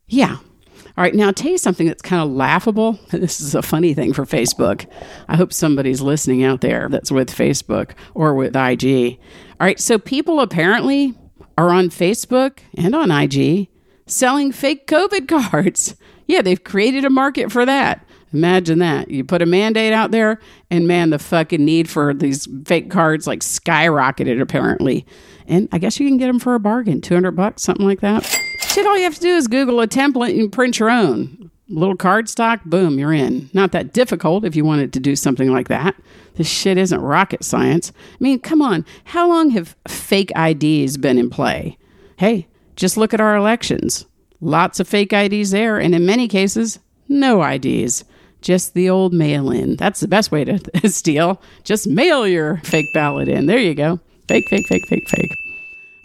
Yeah. 0.07 0.37
All 0.39 1.03
right, 1.05 1.15
now 1.15 1.27
I'll 1.27 1.35
tell 1.35 1.51
you 1.51 1.59
something 1.59 1.87
that's 1.87 2.01
kind 2.01 2.23
of 2.23 2.31
laughable. 2.31 2.99
This 3.11 3.39
is 3.39 3.55
a 3.55 3.61
funny 3.61 3.93
thing 3.93 4.15
for 4.15 4.25
Facebook. 4.25 4.87
I 5.29 5.37
hope 5.37 5.53
somebody's 5.53 6.01
listening 6.01 6.43
out 6.43 6.63
there 6.63 6.89
that's 6.89 7.13
with 7.13 7.29
Facebook 7.29 7.91
or 8.15 8.35
with 8.35 8.57
IG. 8.57 9.19
All 9.61 9.67
right, 9.67 9.79
so 9.79 9.99
people 9.99 10.41
apparently 10.41 11.13
are 11.59 11.69
on 11.69 11.91
Facebook 11.91 12.61
and 12.79 12.95
on 12.95 13.11
IG 13.11 13.69
selling 14.07 14.53
fake 14.53 14.87
COVID 14.87 15.29
cards. 15.51 15.97
Yeah, 16.27 16.41
they've 16.41 16.65
created 16.65 17.05
a 17.05 17.11
market 17.11 17.53
for 17.53 17.67
that. 17.67 18.06
Imagine 18.33 18.81
that. 18.81 19.11
You 19.11 19.25
put 19.25 19.43
a 19.43 19.47
mandate 19.47 19.93
out 19.93 20.11
there, 20.11 20.41
and 20.71 20.87
man, 20.87 21.11
the 21.11 21.19
fucking 21.19 21.65
need 21.65 21.89
for 21.89 22.13
these 22.13 22.49
fake 22.65 22.91
cards 22.91 23.27
like 23.27 23.41
skyrocketed 23.41 24.41
apparently. 24.41 25.07
And 25.47 25.69
I 25.73 25.79
guess 25.79 26.01
you 26.01 26.09
can 26.09 26.17
get 26.17 26.27
them 26.27 26.41
for 26.41 26.55
a 26.55 26.61
bargain 26.61 27.01
200 27.01 27.33
bucks, 27.33 27.63
something 27.63 27.87
like 27.87 28.01
that. 28.01 28.25
Shit, 28.61 28.87
all 28.87 28.97
you 28.97 29.05
have 29.05 29.15
to 29.15 29.21
do 29.21 29.37
is 29.37 29.47
Google 29.47 29.81
a 29.81 29.87
template 29.87 30.39
and 30.39 30.53
print 30.53 30.79
your 30.79 30.91
own. 30.91 31.51
Little 31.69 31.97
card 31.97 32.29
stock, 32.29 32.63
boom, 32.65 32.99
you're 32.99 33.13
in. 33.13 33.51
Not 33.53 33.73
that 33.73 33.93
difficult 33.93 34.45
if 34.45 34.55
you 34.55 34.65
wanted 34.65 34.93
to 34.93 35.01
do 35.01 35.17
something 35.17 35.51
like 35.51 35.69
that. 35.69 35.97
This 36.35 36.49
shit 36.49 36.79
isn't 36.79 37.01
rocket 37.01 37.43
science. 37.45 37.93
I 38.13 38.17
mean, 38.21 38.39
come 38.39 38.61
on. 38.61 38.85
How 39.05 39.29
long 39.29 39.51
have 39.51 39.75
fake 39.89 40.31
IDs 40.37 40.97
been 40.97 41.19
in 41.19 41.31
play? 41.31 41.79
Hey, 42.19 42.47
just 42.77 42.97
look 42.97 43.15
at 43.15 43.21
our 43.21 43.35
elections. 43.35 44.05
Lots 44.41 44.79
of 44.79 44.87
fake 44.87 45.13
IDs 45.13 45.51
there, 45.51 45.79
and 45.79 45.95
in 45.95 46.05
many 46.07 46.29
cases, 46.29 46.79
no 47.09 47.43
IDs. 47.43 48.05
Just 48.41 48.75
the 48.75 48.91
old 48.91 49.13
mail 49.13 49.51
in. 49.51 49.77
That's 49.77 50.01
the 50.01 50.09
best 50.09 50.31
way 50.31 50.45
to 50.45 50.89
steal. 50.89 51.41
Just 51.65 51.87
mail 51.87 52.27
your 52.27 52.59
fake 52.59 52.93
ballot 52.95 53.29
in. 53.29 53.47
There 53.47 53.59
you 53.59 53.75
go. 53.75 54.01
Fake, 54.29 54.49
fake, 54.49 54.67
fake, 54.69 54.87
fake, 54.89 55.09
fake. 55.09 55.33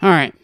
All 0.02 0.10
right, 0.10 0.34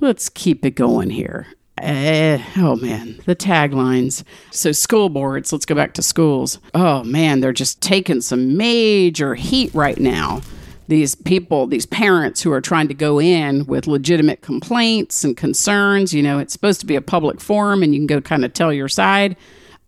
let's 0.00 0.28
keep 0.28 0.64
it 0.64 0.72
going 0.72 1.10
here. 1.10 1.46
Uh, 1.82 2.38
oh 2.58 2.76
man, 2.76 3.20
the 3.26 3.34
taglines. 3.34 4.22
So, 4.50 4.72
school 4.72 5.08
boards, 5.08 5.52
let's 5.52 5.66
go 5.66 5.74
back 5.74 5.94
to 5.94 6.02
schools. 6.02 6.58
Oh 6.74 7.02
man, 7.02 7.40
they're 7.40 7.52
just 7.52 7.80
taking 7.80 8.20
some 8.20 8.56
major 8.56 9.34
heat 9.34 9.74
right 9.74 9.98
now. 9.98 10.42
These 10.88 11.14
people, 11.14 11.66
these 11.66 11.86
parents 11.86 12.42
who 12.42 12.52
are 12.52 12.60
trying 12.60 12.88
to 12.88 12.94
go 12.94 13.20
in 13.20 13.66
with 13.66 13.86
legitimate 13.86 14.42
complaints 14.42 15.24
and 15.24 15.36
concerns, 15.36 16.12
you 16.12 16.22
know, 16.22 16.38
it's 16.38 16.52
supposed 16.52 16.80
to 16.80 16.86
be 16.86 16.96
a 16.96 17.00
public 17.00 17.40
forum 17.40 17.82
and 17.82 17.94
you 17.94 18.00
can 18.00 18.06
go 18.06 18.20
kind 18.20 18.44
of 18.44 18.52
tell 18.52 18.72
your 18.72 18.88
side. 18.88 19.36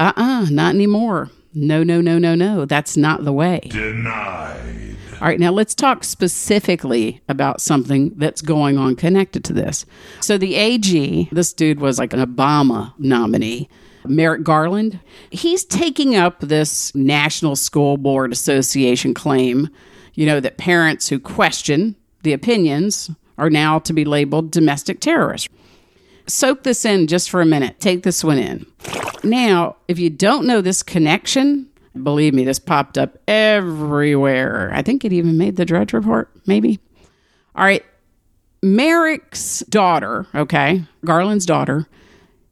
Uh 0.01 0.13
uh-uh, 0.17 0.23
uh, 0.23 0.47
not 0.51 0.75
anymore. 0.75 1.31
No, 1.55 1.83
no, 1.83 2.01
no, 2.01 2.19
no, 2.19 2.35
no. 2.35 2.65
That's 2.65 2.97
not 2.97 3.25
the 3.25 3.33
way. 3.33 3.61
Denied. 3.71 4.97
All 5.21 5.29
right, 5.29 5.39
now 5.39 5.53
let's 5.53 5.75
talk 5.75 6.03
specifically 6.03 7.23
about 7.29 7.61
something 7.61 8.13
that's 8.17 8.43
going 8.43 8.77
on 8.77 8.97
connected 8.97 9.45
to 9.45 9.53
this. 9.53 9.87
So, 10.21 10.37
the 10.37 10.57
AG, 10.57 11.29
this 11.31 11.53
dude 11.53 11.81
was 11.81 11.99
like 11.99 12.13
an 12.13 12.21
Obama 12.21 12.93
nominee. 12.99 13.69
Merrick 14.07 14.43
Garland, 14.43 15.01
he's 15.31 15.65
taking 15.65 16.15
up 16.15 16.41
this 16.41 16.95
National 16.95 17.57
School 17.57 17.97
Board 17.97 18.33
Association 18.33 19.15
claim, 19.15 19.71
you 20.15 20.27
know, 20.27 20.41
that 20.41 20.59
parents 20.59 21.09
who 21.09 21.19
question 21.19 21.97
the 22.23 22.33
opinions 22.33 23.11
are 23.39 23.49
now 23.49 23.79
to 23.79 23.93
be 23.93 24.05
labeled 24.05 24.51
domestic 24.51 25.01
terrorists. 25.01 25.49
Soak 26.27 26.63
this 26.63 26.85
in 26.85 27.07
just 27.07 27.31
for 27.31 27.41
a 27.41 27.47
minute. 27.47 27.81
Take 27.81 28.03
this 28.03 28.25
one 28.25 28.39
in. 28.39 28.67
Now, 29.23 29.77
if 29.89 29.99
you 29.99 30.11
don't 30.11 30.47
know 30.47 30.61
this 30.61 30.83
connection, 30.83 31.69
believe 32.03 32.35
me, 32.35 32.45
this 32.45 32.59
popped 32.59 32.99
up 32.99 33.19
everywhere. 33.29 34.71
I 34.73 34.83
think 34.83 35.05
it 35.05 35.13
even 35.13 35.37
made 35.37 35.57
the 35.57 35.65
Drudge 35.65 35.93
Report, 35.93 36.31
maybe. 36.47 36.81
All 37.55 37.65
right. 37.65 37.85
Merrick's 38.63 39.61
daughter, 39.69 40.27
okay, 40.35 40.85
Garland's 41.05 41.45
daughter, 41.45 41.87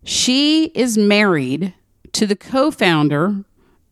she 0.04 0.66
is 0.74 0.98
married 0.98 1.72
to 2.12 2.26
the 2.26 2.36
co 2.36 2.70
founder 2.70 3.44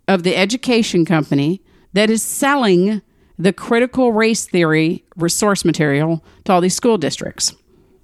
of 0.07 0.23
the 0.23 0.37
education 0.37 1.07
company 1.07 1.63
that 1.95 2.11
is 2.11 2.23
selling 2.23 3.01
the 3.39 3.55
critical 3.55 4.13
race 4.13 4.45
theory 4.45 5.03
resource 5.17 5.65
material 5.65 6.23
to 6.45 6.53
all 6.53 6.61
these 6.61 6.75
school 6.75 6.99
districts. 6.99 7.55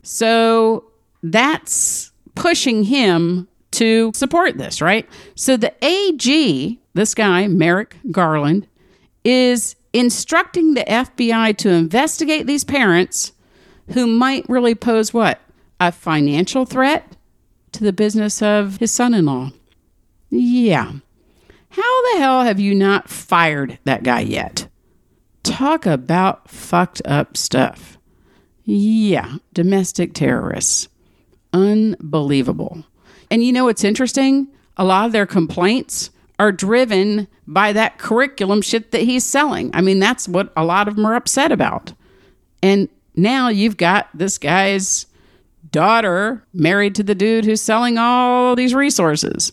So 0.03 0.86
that's 1.23 2.13
pushing 2.35 2.85
him 2.85 3.49
to 3.73 4.13
support 4.15 4.59
this, 4.59 4.81
right? 4.81 5.09
So 5.35 5.57
the 5.57 5.73
AG, 5.85 6.81
this 6.95 7.15
guy, 7.15 7.47
Merrick 7.47 7.97
Garland, 8.11 8.67
is 9.25 9.77
instructing 9.93 10.75
the 10.75 10.85
FBI 10.85 11.57
to 11.59 11.71
investigate 11.71 12.47
these 12.47 12.65
parents 12.65 13.33
who 13.93 14.07
might 14.07 14.49
really 14.49 14.75
pose 14.75 15.13
what? 15.13 15.41
A 15.81 15.93
financial 15.93 16.65
threat 16.65 17.17
to 17.73 17.85
the 17.85 17.93
business 17.93 18.41
of 18.43 18.79
his 18.79 18.93
son 18.93 19.15
in 19.15 19.27
law. 19.27 19.51
Yeah. 20.31 20.93
How 21.71 22.13
the 22.13 22.19
hell 22.19 22.43
have 22.45 22.59
you 22.59 22.75
not 22.75 23.09
fired 23.11 23.79
that 23.85 24.03
guy 24.03 24.21
yet? 24.21 24.69
Talk 25.43 25.87
about 25.87 26.49
fucked 26.49 27.03
up 27.05 27.37
stuff. 27.37 27.99
Yeah, 28.65 29.37
domestic 29.53 30.15
terrorists. 30.15 30.89
Unbelievable. 31.53 32.85
And 33.31 33.43
you 33.45 33.53
know 33.53 33.65
what's 33.65 33.85
interesting? 33.85 34.49
A 34.77 34.85
lot 34.85 35.07
of 35.07 35.13
their 35.13 35.27
complaints 35.27 36.11
are 36.39 36.53
driven 36.53 37.29
by 37.47 37.73
that 37.73 37.99
curriculum 37.99 38.61
shit 38.63 38.91
that 38.91 39.03
he's 39.03 39.25
selling. 39.25 39.71
I 39.73 39.81
mean, 39.81 39.99
that's 39.99 40.29
what 40.29 40.53
a 40.57 40.65
lot 40.65 40.89
of 40.89 40.97
them 40.97 41.07
are 41.07 41.15
upset 41.15 41.51
about. 41.51 41.93
And 42.63 42.89
now 43.15 43.49
you've 43.49 43.77
got 43.77 44.09
this 44.13 44.39
guy's 44.39 45.07
daughter 45.71 46.45
married 46.53 46.95
to 46.97 47.03
the 47.03 47.15
dude 47.15 47.45
who's 47.45 47.63
selling 47.63 47.99
all 47.99 48.55
these 48.55 48.75
resources. 48.75 49.53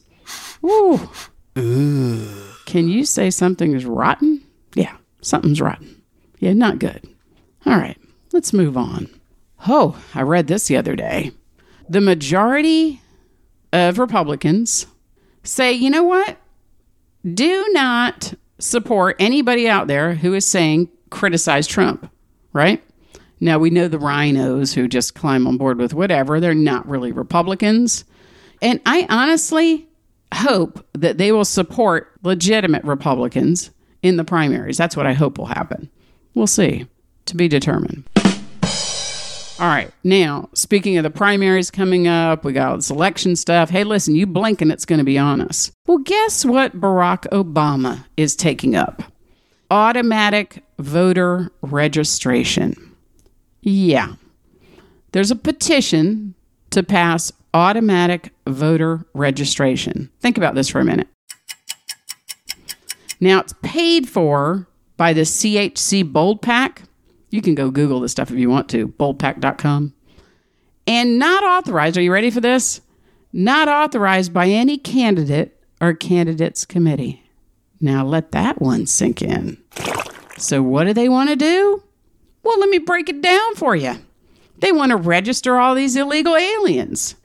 Ooh. 0.66 1.10
Can 1.56 2.88
you 2.90 3.06
say 3.06 3.30
something 3.30 3.74
is 3.74 3.86
rotten? 3.86 4.44
Yeah, 4.76 4.96
something's 5.22 5.62
rotten. 5.62 6.02
Yeah, 6.40 6.54
not 6.54 6.80
good. 6.80 7.08
All 7.66 7.78
right, 7.78 7.98
let's 8.32 8.54
move 8.54 8.76
on. 8.76 9.10
Oh, 9.68 10.02
I 10.14 10.24
read 10.24 10.48
this 10.48 10.68
the 10.68 10.78
other 10.78 10.96
day. 10.96 11.32
The 11.90 12.02
majority 12.02 13.02
of 13.72 14.00
Republicans 14.00 14.88
say, 15.44 15.74
you 15.74 15.90
know 15.90 16.04
what? 16.04 16.38
Do 17.25 17.68
not 17.72 18.34
support 18.60 19.16
anybody 19.20 19.68
out 19.68 19.88
there 19.88 20.16
who 20.16 20.34
is 20.34 20.48
saying 20.48 20.90
criticize 21.10 21.68
Trump, 21.68 22.10
right? 22.54 22.84
Now, 23.40 23.60
we 23.60 23.70
know 23.70 23.88
the 23.88 23.98
RINOs 23.98 24.74
who 24.74 24.88
just 24.88 25.16
climb 25.16 25.46
on 25.48 25.58
board 25.58 25.78
with 25.78 25.94
whatever. 25.94 26.40
They're 26.40 26.54
not 26.54 26.88
really 26.88 27.12
Republicans. 27.12 28.06
And 28.62 28.80
I 28.86 29.06
honestly 29.10 29.88
hope 30.34 30.86
that 30.94 31.18
they 31.18 31.32
will 31.32 31.46
support 31.46 32.12
legitimate 32.24 32.84
Republicans 32.86 33.72
in 34.02 34.16
the 34.18 34.24
primaries. 34.24 34.78
That's 34.78 34.96
what 34.96 35.06
I 35.06 35.13
hope 35.13 35.38
will 35.38 35.48
happen. 35.48 35.90
We'll 36.34 36.48
see. 36.48 36.88
To 37.28 37.38
be 37.38 37.48
determined. 37.48 38.04
All 39.60 39.68
right. 39.68 39.92
Now, 40.04 40.50
speaking 40.54 40.98
of 40.98 41.04
the 41.04 41.12
primaries 41.12 41.70
coming 41.70 42.08
up, 42.08 42.44
we 42.44 42.54
got 42.54 42.72
all 42.72 42.76
this 42.76 42.90
election 42.90 43.36
stuff. 43.36 43.70
Hey, 43.70 43.84
listen, 43.84 44.16
you 44.16 44.26
blink 44.26 44.62
and 44.62 44.72
it's 44.72 44.86
going 44.86 44.98
to 44.98 45.06
be 45.06 45.18
on 45.18 45.42
us. 45.42 45.72
Well, 45.86 46.00
guess 46.00 46.44
what 46.44 46.80
Barack 46.80 47.28
Obama 47.30 48.06
is 48.18 48.36
taking 48.36 48.76
up? 48.76 49.04
Automatic 49.70 50.64
voter 50.80 51.52
registration. 51.62 52.96
Yeah. 53.62 54.14
There's 55.12 55.32
a 55.32 55.36
petition 55.36 56.34
to 56.72 56.82
pass 56.82 57.32
automatic 57.54 58.32
voter 58.48 59.06
registration. 59.14 60.10
Think 60.20 60.38
about 60.38 60.56
this 60.56 60.70
for 60.70 60.80
a 60.80 60.86
minute. 60.86 61.08
Now, 63.20 63.40
it's 63.40 63.54
paid 63.62 64.10
for 64.10 64.68
by 64.98 65.14
the 65.14 65.22
CHC 65.22 66.12
Bold 66.12 66.42
PAC 66.42 66.84
you 67.34 67.42
can 67.42 67.56
go 67.56 67.72
Google 67.72 68.00
this 68.00 68.12
stuff 68.12 68.30
if 68.30 68.38
you 68.38 68.48
want 68.48 68.70
to, 68.70 68.88
boldpac.com. 68.90 69.92
And 70.86 71.18
not 71.18 71.44
authorized, 71.44 71.98
are 71.98 72.02
you 72.02 72.13
ready 72.13 72.30
for 72.30 72.40
this? 72.40 72.80
Not 73.34 73.68
authorized 73.68 74.32
by 74.32 74.50
any 74.50 74.78
candidate 74.78 75.60
or 75.82 75.96
candidates 75.96 76.63
committee. 76.63 77.24
Now 77.82 78.06
let 78.06 78.34
that 78.34 78.62
one 78.62 78.86
sink 78.86 79.24
in. 79.24 79.58
So, 80.38 80.62
what 80.62 80.84
do 80.84 80.94
they 80.94 81.10
want 81.10 81.32
to 81.32 81.36
do? 81.36 81.82
Well, 82.44 82.60
let 82.60 82.70
me 82.70 82.78
break 82.78 83.10
it 83.10 83.24
down 83.24 83.56
for 83.56 83.75
you. 83.75 83.96
They 84.60 84.72
want 84.72 84.92
to 84.92 84.98
register 84.98 85.60
all 85.60 85.74
these 85.74 85.96
illegal 85.96 86.36
aliens. 86.36 87.16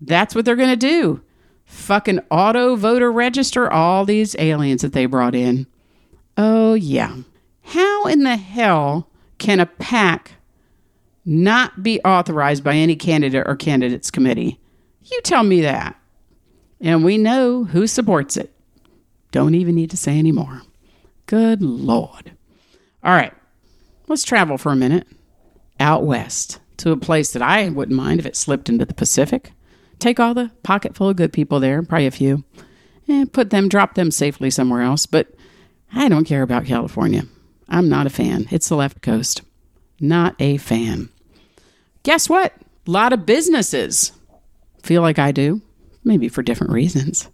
That's 0.00 0.32
what 0.32 0.44
they're 0.44 0.54
going 0.54 0.68
to 0.68 0.76
do. 0.76 1.22
Fucking 1.64 2.20
auto 2.30 2.76
voter 2.76 3.10
register 3.10 3.72
all 3.72 4.04
these 4.04 4.36
aliens 4.38 4.82
that 4.82 4.92
they 4.92 5.06
brought 5.06 5.34
in. 5.34 5.66
Oh, 6.36 6.74
yeah. 6.74 7.16
How 7.62 8.04
in 8.06 8.22
the 8.22 8.36
hell 8.36 9.08
can 9.38 9.60
a 9.60 9.66
PAC 9.66 10.32
not 11.24 11.82
be 11.82 12.00
authorized 12.02 12.62
by 12.64 12.74
any 12.74 12.96
candidate 12.96 13.46
or 13.46 13.56
candidates 13.56 14.10
committee? 14.10 14.60
You 15.02 15.20
tell 15.22 15.42
me 15.42 15.60
that. 15.62 16.00
And 16.80 17.04
we 17.04 17.18
know 17.18 17.64
who 17.64 17.86
supports 17.86 18.36
it. 18.36 18.52
Don't 19.32 19.54
even 19.54 19.74
need 19.74 19.90
to 19.90 19.96
say 19.96 20.18
any 20.18 20.32
more. 20.32 20.62
Good 21.26 21.62
Lord. 21.62 22.32
All 23.02 23.14
right, 23.14 23.32
let's 24.08 24.24
travel 24.24 24.58
for 24.58 24.72
a 24.72 24.76
minute 24.76 25.06
out 25.78 26.04
west 26.04 26.58
to 26.78 26.92
a 26.92 26.96
place 26.96 27.32
that 27.32 27.42
I 27.42 27.68
wouldn't 27.68 27.96
mind 27.96 28.20
if 28.20 28.26
it 28.26 28.36
slipped 28.36 28.68
into 28.68 28.84
the 28.84 28.94
Pacific. 28.94 29.52
Take 29.98 30.20
all 30.20 30.34
the 30.34 30.50
pocket 30.62 30.94
full 30.94 31.08
of 31.08 31.16
good 31.16 31.32
people 31.32 31.60
there, 31.60 31.82
probably 31.82 32.06
a 32.06 32.10
few, 32.10 32.44
and 33.08 33.32
put 33.32 33.50
them, 33.50 33.68
drop 33.68 33.94
them 33.94 34.10
safely 34.10 34.50
somewhere 34.50 34.82
else. 34.82 35.06
But 35.06 35.34
I 35.92 36.08
don't 36.08 36.24
care 36.24 36.42
about 36.42 36.66
California. 36.66 37.24
I'm 37.68 37.88
not 37.88 38.06
a 38.06 38.10
fan. 38.10 38.46
It's 38.50 38.68
the 38.68 38.76
left 38.76 39.02
coast. 39.02 39.42
Not 40.00 40.36
a 40.38 40.56
fan. 40.56 41.08
Guess 42.02 42.28
what? 42.28 42.52
A 42.86 42.90
lot 42.90 43.12
of 43.12 43.26
businesses 43.26 44.12
feel 44.82 45.02
like 45.02 45.18
I 45.18 45.32
do, 45.32 45.60
maybe 46.04 46.28
for 46.28 46.42
different 46.42 46.72
reasons, 46.72 47.28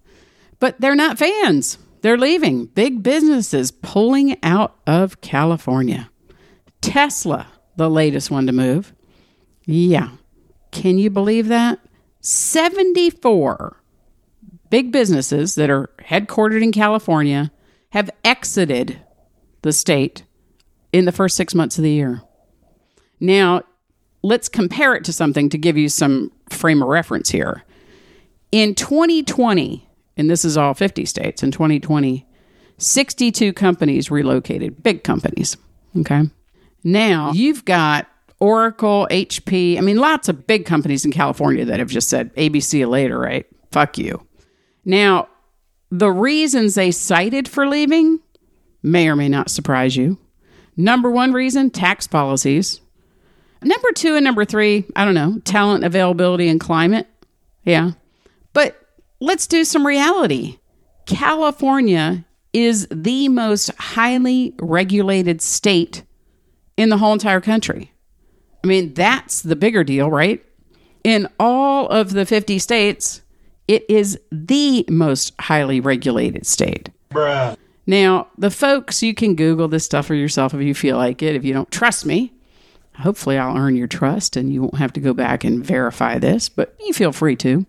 but 0.59 0.81
they're 0.81 0.95
not 0.95 1.19
fans. 1.19 1.79
They're 2.01 2.19
leaving. 2.19 2.67
Big 2.67 3.03
businesses 3.03 3.71
pulling 3.71 4.43
out 4.43 4.77
of 4.87 5.21
California. 5.21 6.11
Tesla, 6.81 7.47
the 7.77 7.91
latest 7.91 8.31
one 8.31 8.47
to 8.47 8.53
move. 8.53 8.93
Yeah. 9.67 10.11
Can 10.73 10.99
you 10.99 11.11
believe 11.11 11.49
that? 11.49 11.79
74 12.21 13.83
big 14.71 14.91
businesses 14.91 15.55
that 15.57 15.69
are 15.69 15.91
headquartered 16.01 16.63
in 16.63 16.73
California 16.73 17.53
have 17.91 18.11
exited 18.25 18.99
the 19.63 19.73
state 19.73 20.25
in 20.93 21.05
the 21.05 21.13
first 21.13 21.37
six 21.37 21.55
months 21.55 21.79
of 21.79 21.85
the 21.85 21.91
year. 21.91 22.23
Now, 23.21 23.63
let's 24.23 24.49
compare 24.49 24.95
it 24.95 25.05
to 25.05 25.13
something 25.13 25.49
to 25.49 25.59
give 25.59 25.77
you 25.77 25.89
some 25.89 26.33
frame 26.51 26.83
of 26.83 26.89
reference 26.89 27.31
here. 27.31 27.65
In 28.51 28.75
2020, 28.75 29.89
and 30.17 30.29
this 30.29 30.45
is 30.45 30.57
all 30.57 30.75
50 30.75 31.05
states, 31.07 31.43
in 31.43 31.51
2020, 31.51 32.27
62 32.79 33.53
companies 33.53 34.11
relocated, 34.11 34.83
big 34.83 35.05
companies. 35.05 35.57
Okay. 35.97 36.23
Now 36.85 37.33
you've 37.33 37.65
got 37.65 38.09
Oracle, 38.41 39.07
HP. 39.11 39.79
I 39.79 39.81
mean, 39.81 39.99
lots 39.99 40.29
of 40.29 40.47
big 40.47 40.67
companies 40.67 41.05
in 41.05 41.13
California 41.13 41.65
that 41.65 41.79
have 41.79 41.89
just 41.89 42.09
said 42.09 42.35
ABC 42.35 42.89
later, 42.89 43.19
right? 43.19 43.47
Fuck 43.71 43.99
you. 43.99 44.27
Now, 44.85 45.29
the 45.91 46.11
reasons 46.11 46.75
they 46.75 46.91
cited 46.91 47.47
for 47.47 47.69
leaving 47.69 48.19
may 48.83 49.09
or 49.09 49.17
may 49.17 49.29
not 49.29 49.51
surprise 49.51 49.97
you. 49.97 50.19
Number 50.77 51.11
one 51.11 51.33
reason 51.33 51.71
tax 51.71 52.07
policies. 52.07 52.81
Number 53.63 53.93
two 53.95 54.17
and 54.17 54.25
number 54.25 54.45
three, 54.45 54.85
I 54.97 55.05
don't 55.05 55.15
know, 55.15 55.39
talent 55.45 55.85
availability 55.85 56.49
and 56.49 56.59
climate. 56.61 57.07
Yeah. 57.65 57.93
But 58.53 58.77
let's 59.21 59.47
do 59.47 59.65
some 59.65 59.87
reality. 59.87 60.59
California 61.07 62.25
is 62.53 62.89
the 62.91 63.29
most 63.29 63.71
highly 63.79 64.55
regulated 64.61 65.41
state 65.41 66.03
in 66.77 66.89
the 66.89 66.99
whole 66.99 67.13
entire 67.13 67.41
country. 67.41 67.93
I 68.65 68.67
mean, 68.67 68.95
that's 68.95 69.43
the 69.43 69.57
bigger 69.57 69.85
deal, 69.85 70.11
right? 70.11 70.45
In 71.05 71.29
all 71.39 71.89
of 71.89 72.13
the 72.13 72.27
50 72.27 72.59
states, 72.59 73.23
it 73.69 73.85
is 73.89 74.19
the 74.31 74.85
most 74.89 75.35
highly 75.41 75.81
regulated 75.81 76.47
state. 76.47 76.91
Bruh. 77.11 77.57
Now, 77.87 78.29
the 78.39 78.51
folks, 78.51 79.03
you 79.03 79.15
can 79.15 79.35
Google 79.35 79.69
this 79.69 79.85
stuff 79.85 80.07
for 80.07 80.15
yourself 80.15 80.55
if 80.55 80.63
you 80.63 80.75
feel 80.75 80.97
like 80.97 81.23
it. 81.23 81.35
If 81.35 81.45
you 81.45 81.53
don't 81.53 81.71
trust 81.71 82.07
me, 82.07 82.33
hopefully 82.97 83.39
I'll 83.39 83.57
earn 83.57 83.77
your 83.77 83.89
trust 83.89 84.37
and 84.37 84.53
you 84.53 84.63
won't 84.63 84.79
have 84.79 84.93
to 84.95 85.01
go 85.01 85.13
back 85.13 85.45
and 85.45 85.65
verify 85.65 86.19
this, 86.19 86.49
but 86.49 86.75
you 86.81 86.93
feel 86.93 87.13
free 87.13 87.37
to. 87.37 87.67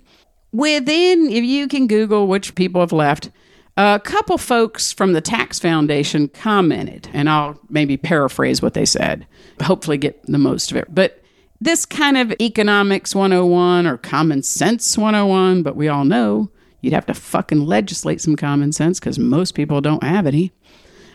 Within, 0.51 1.31
if 1.31 1.43
you 1.43 1.67
can 1.67 1.87
Google 1.87 2.27
which 2.27 2.53
people 2.53 2.81
have 2.81 2.91
left, 2.91 3.31
a 3.75 3.99
couple 4.03 4.37
folks 4.37 4.91
from 4.91 5.13
the 5.13 5.21
Tax 5.21 5.57
Foundation 5.59 6.27
commented, 6.27 7.09
and 7.11 7.27
I'll 7.27 7.59
maybe 7.69 7.97
paraphrase 7.97 8.61
what 8.61 8.75
they 8.75 8.85
said, 8.85 9.25
hopefully 9.63 9.97
get 9.97 10.23
the 10.27 10.37
most 10.37 10.69
of 10.69 10.77
it. 10.77 10.93
But 10.93 11.23
this 11.59 11.85
kind 11.85 12.17
of 12.17 12.31
economics 12.39 13.15
101 13.15 13.87
or 13.87 13.97
common 13.97 14.43
sense 14.43 14.95
101, 14.95 15.63
but 15.63 15.75
we 15.75 15.87
all 15.87 16.05
know 16.05 16.51
you'd 16.83 16.93
have 16.93 17.05
to 17.07 17.13
fucking 17.13 17.65
legislate 17.65 18.21
some 18.21 18.35
common 18.35 18.71
sense 18.73 18.99
because 18.99 19.17
most 19.17 19.55
people 19.55 19.81
don't 19.81 20.03
have 20.03 20.27
any. 20.27 20.51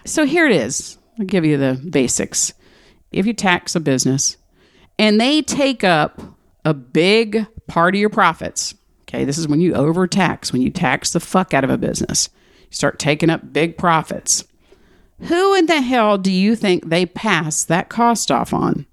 So 0.04 0.24
here 0.24 0.46
it 0.46 0.56
is. 0.56 0.96
I'll 1.18 1.26
give 1.26 1.44
you 1.44 1.58
the 1.58 1.80
basics. 1.90 2.54
If 3.12 3.26
you 3.26 3.34
tax 3.34 3.76
a 3.76 3.80
business 3.80 4.38
and 4.98 5.20
they 5.20 5.42
take 5.42 5.84
up 5.84 6.20
a 6.64 6.72
big 6.72 7.46
part 7.66 7.94
of 7.94 8.00
your 8.00 8.08
profits, 8.08 8.74
okay, 9.02 9.24
this 9.24 9.36
is 9.36 9.46
when 9.46 9.60
you 9.60 9.74
overtax, 9.74 10.52
when 10.52 10.62
you 10.62 10.70
tax 10.70 11.12
the 11.12 11.20
fuck 11.20 11.52
out 11.52 11.64
of 11.64 11.70
a 11.70 11.78
business, 11.78 12.30
you 12.62 12.74
start 12.74 12.98
taking 12.98 13.28
up 13.28 13.52
big 13.52 13.76
profits. 13.76 14.44
Who 15.22 15.54
in 15.54 15.66
the 15.66 15.82
hell 15.82 16.16
do 16.16 16.32
you 16.32 16.56
think 16.56 16.88
they 16.88 17.04
pass 17.04 17.62
that 17.64 17.90
cost 17.90 18.30
off 18.30 18.54
on? 18.54 18.86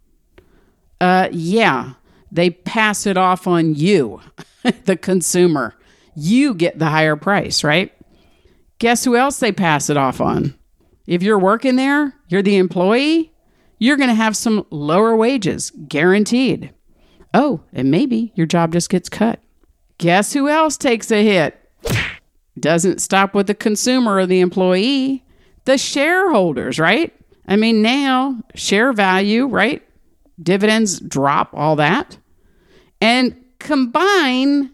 Uh, 0.99 1.29
yeah, 1.31 1.93
they 2.31 2.49
pass 2.49 3.05
it 3.05 3.15
off 3.15 3.47
on 3.47 3.75
you, 3.75 4.19
the 4.83 4.97
consumer. 4.97 5.75
You 6.15 6.53
get 6.53 6.79
the 6.79 6.87
higher 6.87 7.15
price, 7.15 7.63
right? 7.63 7.91
Guess 8.79 9.03
who 9.03 9.15
else 9.15 9.39
they 9.39 9.51
pass 9.51 9.89
it 9.89 9.97
off 9.97 10.21
on? 10.21 10.55
If 11.07 11.23
you're 11.23 11.39
working 11.39 11.75
there, 11.75 12.13
you're 12.27 12.41
the 12.41 12.57
employee, 12.57 13.31
you're 13.77 13.97
going 13.97 14.09
to 14.09 14.15
have 14.15 14.35
some 14.35 14.65
lower 14.69 15.15
wages, 15.15 15.71
guaranteed. 15.87 16.73
Oh, 17.33 17.61
and 17.73 17.91
maybe 17.91 18.31
your 18.35 18.47
job 18.47 18.71
just 18.71 18.89
gets 18.89 19.09
cut. 19.09 19.39
Guess 19.97 20.33
who 20.33 20.49
else 20.49 20.77
takes 20.77 21.11
a 21.11 21.23
hit? 21.23 21.59
Doesn't 22.59 23.01
stop 23.01 23.33
with 23.33 23.47
the 23.47 23.53
consumer 23.53 24.15
or 24.15 24.25
the 24.25 24.39
employee, 24.39 25.23
the 25.65 25.77
shareholders, 25.77 26.79
right? 26.79 27.13
I 27.47 27.57
mean, 27.57 27.81
now 27.81 28.41
share 28.55 28.93
value, 28.93 29.45
right? 29.45 29.85
dividends 30.41 30.99
drop, 30.99 31.49
all 31.53 31.75
that, 31.77 32.17
and 33.01 33.35
combine 33.59 34.71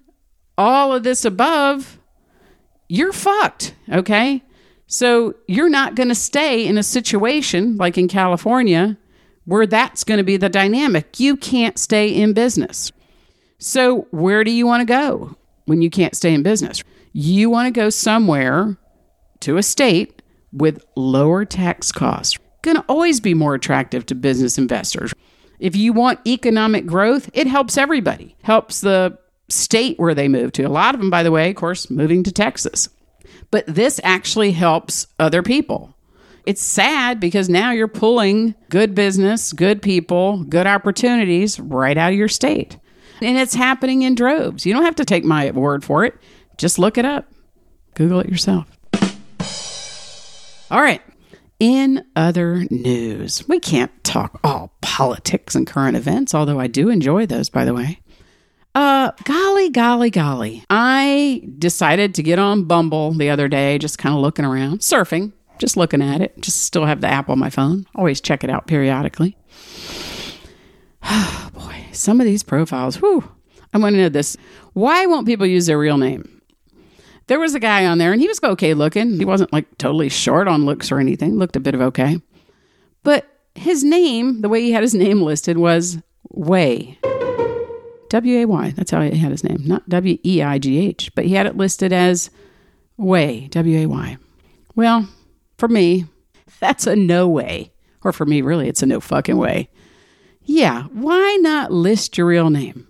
all 0.57 0.93
of 0.93 1.03
this 1.03 1.25
above, 1.25 1.99
you're 2.87 3.13
fucked. 3.13 3.73
Okay. 3.91 4.43
So 4.87 5.35
you're 5.47 5.69
not 5.69 5.95
going 5.95 6.09
to 6.09 6.15
stay 6.15 6.67
in 6.67 6.77
a 6.77 6.83
situation 6.83 7.77
like 7.77 7.97
in 7.97 8.07
California 8.07 8.97
where 9.45 9.65
that's 9.65 10.03
going 10.03 10.17
to 10.17 10.23
be 10.23 10.37
the 10.37 10.49
dynamic. 10.49 11.19
You 11.19 11.37
can't 11.37 11.79
stay 11.79 12.09
in 12.09 12.33
business. 12.33 12.91
So 13.57 14.07
where 14.11 14.43
do 14.43 14.51
you 14.51 14.65
want 14.67 14.81
to 14.81 14.85
go 14.85 15.37
when 15.65 15.81
you 15.81 15.89
can't 15.89 16.15
stay 16.15 16.33
in 16.33 16.43
business? 16.43 16.83
You 17.13 17.49
want 17.49 17.67
to 17.67 17.79
go 17.79 17.89
somewhere 17.89 18.77
to 19.41 19.57
a 19.57 19.63
state 19.63 20.21
with 20.51 20.83
lower 20.95 21.45
tax 21.45 21.91
costs. 21.91 22.37
Going 22.61 22.77
to 22.77 22.85
always 22.87 23.19
be 23.19 23.33
more 23.33 23.55
attractive 23.55 24.05
to 24.07 24.15
business 24.15 24.57
investors. 24.57 25.13
If 25.59 25.75
you 25.75 25.93
want 25.93 26.19
economic 26.27 26.85
growth, 26.85 27.29
it 27.33 27.47
helps 27.47 27.77
everybody. 27.77 28.35
Helps 28.43 28.81
the 28.81 29.17
state 29.51 29.99
where 29.99 30.15
they 30.15 30.27
move 30.27 30.51
to. 30.53 30.63
A 30.63 30.69
lot 30.69 30.95
of 30.95 31.01
them, 31.01 31.09
by 31.09 31.23
the 31.23 31.31
way, 31.31 31.49
of 31.49 31.55
course, 31.55 31.89
moving 31.89 32.23
to 32.23 32.31
Texas. 32.31 32.89
But 33.51 33.65
this 33.67 33.99
actually 34.03 34.51
helps 34.51 35.07
other 35.19 35.43
people. 35.43 35.95
It's 36.45 36.61
sad 36.61 37.19
because 37.19 37.49
now 37.49 37.71
you're 37.71 37.87
pulling 37.87 38.55
good 38.69 38.95
business, 38.95 39.53
good 39.53 39.81
people, 39.81 40.43
good 40.43 40.65
opportunities 40.65 41.59
right 41.59 41.97
out 41.97 42.13
of 42.13 42.17
your 42.17 42.27
state. 42.27 42.77
And 43.21 43.37
it's 43.37 43.53
happening 43.53 44.01
in 44.01 44.15
droves. 44.15 44.65
You 44.65 44.73
don't 44.73 44.85
have 44.85 44.95
to 44.95 45.05
take 45.05 45.23
my 45.23 45.51
word 45.51 45.83
for 45.83 46.05
it. 46.05 46.15
Just 46.57 46.79
look 46.79 46.97
it 46.97 47.05
up. 47.05 47.31
Google 47.93 48.21
it 48.21 48.29
yourself. 48.29 48.65
All 50.71 50.81
right. 50.81 51.01
In 51.59 52.03
other 52.15 52.65
news, 52.71 53.47
we 53.47 53.59
can't 53.59 53.91
talk 54.03 54.39
all 54.43 54.73
politics 54.81 55.53
and 55.53 55.67
current 55.67 55.95
events, 55.95 56.33
although 56.33 56.59
I 56.59 56.65
do 56.65 56.89
enjoy 56.89 57.27
those, 57.27 57.51
by 57.51 57.65
the 57.65 57.73
way. 57.75 58.00
Uh, 58.73 59.11
golly, 59.25 59.69
golly, 59.69 60.09
golly. 60.09 60.63
I 60.69 61.43
decided 61.57 62.15
to 62.15 62.23
get 62.23 62.39
on 62.39 62.63
Bumble 62.63 63.11
the 63.11 63.29
other 63.29 63.47
day, 63.47 63.77
just 63.77 63.97
kind 63.97 64.15
of 64.15 64.21
looking 64.21 64.45
around, 64.45 64.79
surfing, 64.79 65.33
just 65.59 65.75
looking 65.75 66.01
at 66.01 66.21
it. 66.21 66.39
Just 66.39 66.63
still 66.65 66.85
have 66.85 67.01
the 67.01 67.07
app 67.07 67.29
on 67.29 67.37
my 67.37 67.49
phone. 67.49 67.85
Always 67.95 68.21
check 68.21 68.43
it 68.43 68.49
out 68.49 68.67
periodically. 68.67 69.37
Oh, 71.03 71.49
boy, 71.55 71.85
some 71.93 72.21
of 72.21 72.27
these 72.27 72.43
profiles, 72.43 72.97
whew. 72.97 73.27
I 73.73 73.79
want 73.79 73.95
to 73.95 74.01
know 74.01 74.09
this. 74.09 74.37
Why 74.73 75.07
won't 75.07 75.25
people 75.25 75.47
use 75.47 75.65
their 75.65 75.79
real 75.79 75.97
name? 75.97 76.41
There 77.25 77.39
was 77.39 77.55
a 77.55 77.59
guy 77.59 77.87
on 77.87 77.97
there 77.97 78.11
and 78.11 78.21
he 78.21 78.27
was 78.27 78.39
okay 78.43 78.75
looking. 78.75 79.17
He 79.17 79.25
wasn't 79.25 79.51
like 79.51 79.65
totally 79.79 80.09
short 80.09 80.47
on 80.47 80.65
looks 80.65 80.91
or 80.91 80.99
anything, 80.99 81.39
looked 81.39 81.55
a 81.55 81.59
bit 81.59 81.73
of 81.73 81.81
okay. 81.81 82.21
But 83.01 83.25
his 83.55 83.83
name, 83.83 84.41
the 84.41 84.49
way 84.49 84.61
he 84.61 84.73
had 84.73 84.83
his 84.83 84.93
name 84.93 85.23
listed, 85.23 85.57
was 85.57 85.97
Way. 86.29 86.99
W 88.11 88.39
A 88.39 88.45
Y. 88.45 88.73
That's 88.75 88.91
how 88.91 89.01
he 89.01 89.17
had 89.17 89.31
his 89.31 89.43
name, 89.43 89.61
not 89.65 89.87
W 89.89 90.17
E 90.25 90.41
I 90.41 90.59
G 90.59 90.77
H, 90.77 91.11
but 91.15 91.25
he 91.25 91.33
had 91.33 91.45
it 91.45 91.57
listed 91.57 91.91
as 91.91 92.29
Way, 92.97 93.47
W 93.51 93.79
A 93.79 93.85
Y. 93.87 94.17
Well, 94.75 95.09
for 95.57 95.67
me, 95.67 96.05
that's 96.59 96.87
a 96.87 96.95
no 96.95 97.27
way. 97.27 97.71
Or 98.03 98.11
for 98.11 98.25
me, 98.25 98.41
really, 98.41 98.67
it's 98.67 98.83
a 98.83 98.85
no 98.85 98.99
fucking 98.99 99.37
way. 99.37 99.69
Yeah, 100.43 100.83
why 100.91 101.37
not 101.41 101.71
list 101.71 102.17
your 102.17 102.27
real 102.27 102.49
name? 102.49 102.87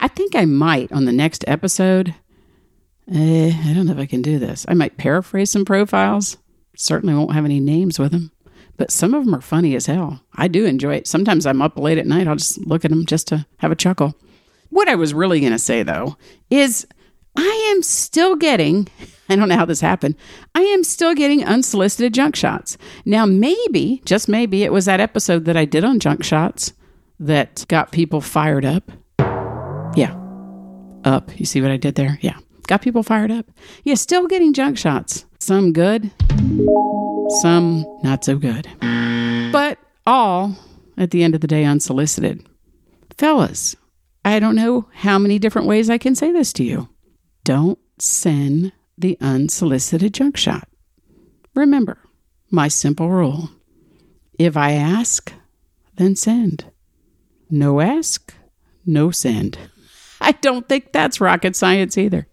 I 0.00 0.08
think 0.08 0.34
I 0.34 0.44
might 0.44 0.90
on 0.92 1.04
the 1.04 1.12
next 1.12 1.44
episode 1.46 2.14
Eh, 3.10 3.52
I 3.64 3.74
don't 3.74 3.86
know 3.86 3.92
if 3.92 3.98
I 3.98 4.06
can 4.06 4.22
do 4.22 4.38
this. 4.38 4.64
I 4.68 4.74
might 4.74 4.96
paraphrase 4.96 5.50
some 5.50 5.64
profiles. 5.64 6.38
Certainly 6.76 7.14
won't 7.14 7.34
have 7.34 7.44
any 7.44 7.60
names 7.60 7.98
with 7.98 8.12
them, 8.12 8.32
but 8.76 8.90
some 8.90 9.12
of 9.12 9.24
them 9.24 9.34
are 9.34 9.42
funny 9.42 9.74
as 9.76 9.86
hell. 9.86 10.22
I 10.34 10.48
do 10.48 10.64
enjoy 10.64 10.94
it. 10.96 11.06
Sometimes 11.06 11.46
I'm 11.46 11.60
up 11.60 11.78
late 11.78 11.98
at 11.98 12.06
night. 12.06 12.26
I'll 12.26 12.36
just 12.36 12.66
look 12.66 12.84
at 12.84 12.90
them 12.90 13.04
just 13.04 13.28
to 13.28 13.46
have 13.58 13.70
a 13.70 13.76
chuckle. 13.76 14.14
What 14.70 14.88
I 14.88 14.94
was 14.94 15.14
really 15.14 15.40
going 15.40 15.52
to 15.52 15.58
say 15.58 15.82
though 15.82 16.16
is 16.50 16.86
I 17.36 17.72
am 17.74 17.82
still 17.82 18.36
getting, 18.36 18.88
I 19.28 19.36
don't 19.36 19.48
know 19.48 19.56
how 19.56 19.64
this 19.64 19.80
happened, 19.80 20.16
I 20.54 20.60
am 20.60 20.84
still 20.84 21.14
getting 21.14 21.44
unsolicited 21.44 22.14
junk 22.14 22.36
shots. 22.36 22.76
Now, 23.04 23.26
maybe, 23.26 24.02
just 24.04 24.28
maybe, 24.28 24.62
it 24.62 24.72
was 24.72 24.84
that 24.84 25.00
episode 25.00 25.44
that 25.46 25.56
I 25.56 25.64
did 25.64 25.84
on 25.84 25.98
junk 25.98 26.24
shots 26.24 26.72
that 27.20 27.64
got 27.68 27.92
people 27.92 28.20
fired 28.20 28.64
up. 28.64 28.90
Yeah. 29.96 30.16
Up. 31.04 31.38
You 31.38 31.46
see 31.46 31.60
what 31.60 31.70
I 31.70 31.76
did 31.76 31.94
there? 31.94 32.18
Yeah 32.20 32.38
got 32.66 32.82
people 32.82 33.02
fired 33.02 33.30
up. 33.30 33.46
You're 33.84 33.96
still 33.96 34.26
getting 34.26 34.52
junk 34.52 34.78
shots. 34.78 35.24
Some 35.38 35.72
good, 35.72 36.10
some 37.42 37.84
not 38.02 38.24
so 38.24 38.36
good. 38.36 38.68
But 39.52 39.78
all, 40.06 40.56
at 40.96 41.10
the 41.10 41.22
end 41.22 41.34
of 41.34 41.40
the 41.40 41.46
day, 41.46 41.64
unsolicited. 41.64 42.46
Fellas, 43.18 43.76
I 44.24 44.38
don't 44.38 44.56
know 44.56 44.88
how 44.92 45.18
many 45.18 45.38
different 45.38 45.68
ways 45.68 45.90
I 45.90 45.98
can 45.98 46.14
say 46.14 46.32
this 46.32 46.52
to 46.54 46.64
you. 46.64 46.88
Don't 47.44 47.78
send 47.98 48.72
the 48.96 49.18
unsolicited 49.20 50.14
junk 50.14 50.36
shot. 50.36 50.68
Remember 51.54 51.98
my 52.50 52.68
simple 52.68 53.10
rule 53.10 53.50
if 54.38 54.56
I 54.56 54.72
ask, 54.72 55.32
then 55.96 56.16
send. 56.16 56.64
No 57.50 57.80
ask, 57.80 58.34
no 58.84 59.10
send. 59.10 59.58
I 60.20 60.32
don't 60.32 60.68
think 60.68 60.92
that's 60.92 61.20
rocket 61.20 61.54
science 61.54 61.98
either. 61.98 62.26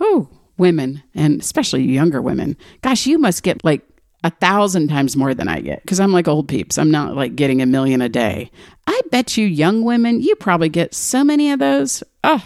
Oh, 0.00 0.28
women, 0.56 1.02
and 1.14 1.40
especially 1.40 1.84
younger 1.84 2.20
women. 2.20 2.56
Gosh, 2.82 3.06
you 3.06 3.18
must 3.18 3.42
get 3.42 3.64
like 3.64 3.87
a 4.24 4.30
thousand 4.30 4.88
times 4.88 5.16
more 5.16 5.34
than 5.34 5.48
I 5.48 5.60
get 5.60 5.82
because 5.82 6.00
I'm 6.00 6.12
like 6.12 6.28
old 6.28 6.48
peeps. 6.48 6.78
I'm 6.78 6.90
not 6.90 7.14
like 7.14 7.36
getting 7.36 7.62
a 7.62 7.66
million 7.66 8.02
a 8.02 8.08
day. 8.08 8.50
I 8.86 9.00
bet 9.10 9.36
you 9.36 9.46
young 9.46 9.82
women, 9.82 10.20
you 10.20 10.34
probably 10.36 10.68
get 10.68 10.94
so 10.94 11.22
many 11.22 11.50
of 11.52 11.58
those. 11.58 12.02
Oh, 12.24 12.44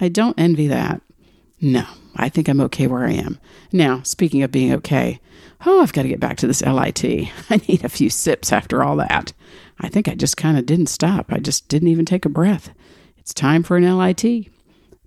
I 0.00 0.08
don't 0.08 0.38
envy 0.38 0.68
that. 0.68 1.00
No, 1.60 1.84
I 2.16 2.28
think 2.28 2.48
I'm 2.48 2.60
okay 2.62 2.86
where 2.86 3.06
I 3.06 3.12
am. 3.12 3.38
Now, 3.72 4.02
speaking 4.02 4.42
of 4.42 4.52
being 4.52 4.72
okay, 4.74 5.20
oh, 5.66 5.80
I've 5.80 5.92
got 5.92 6.02
to 6.02 6.08
get 6.08 6.20
back 6.20 6.36
to 6.38 6.46
this 6.46 6.62
LIT. 6.62 7.04
I 7.50 7.60
need 7.68 7.84
a 7.84 7.88
few 7.88 8.10
sips 8.10 8.52
after 8.52 8.82
all 8.82 8.96
that. 8.96 9.32
I 9.80 9.88
think 9.88 10.08
I 10.08 10.14
just 10.14 10.36
kind 10.36 10.58
of 10.58 10.66
didn't 10.66 10.86
stop. 10.86 11.32
I 11.32 11.38
just 11.38 11.68
didn't 11.68 11.88
even 11.88 12.04
take 12.04 12.24
a 12.24 12.28
breath. 12.28 12.70
It's 13.18 13.34
time 13.34 13.62
for 13.62 13.76
an 13.76 13.96
LIT. 13.96 14.48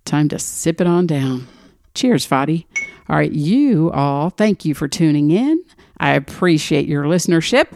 Time 0.06 0.30
to 0.30 0.40
sip 0.40 0.80
it 0.80 0.88
on 0.88 1.08
down. 1.08 1.48
Cheers, 1.94 2.28
Fadi. 2.28 2.66
All 3.10 3.16
right, 3.16 3.32
you 3.32 3.92
all, 3.92 4.30
thank 4.30 4.66
you 4.66 4.74
for 4.74 4.88
tuning 4.88 5.32
in. 5.32 5.64
I 5.98 6.14
appreciate 6.14 6.88
your 6.88 7.06
listenership, 7.06 7.68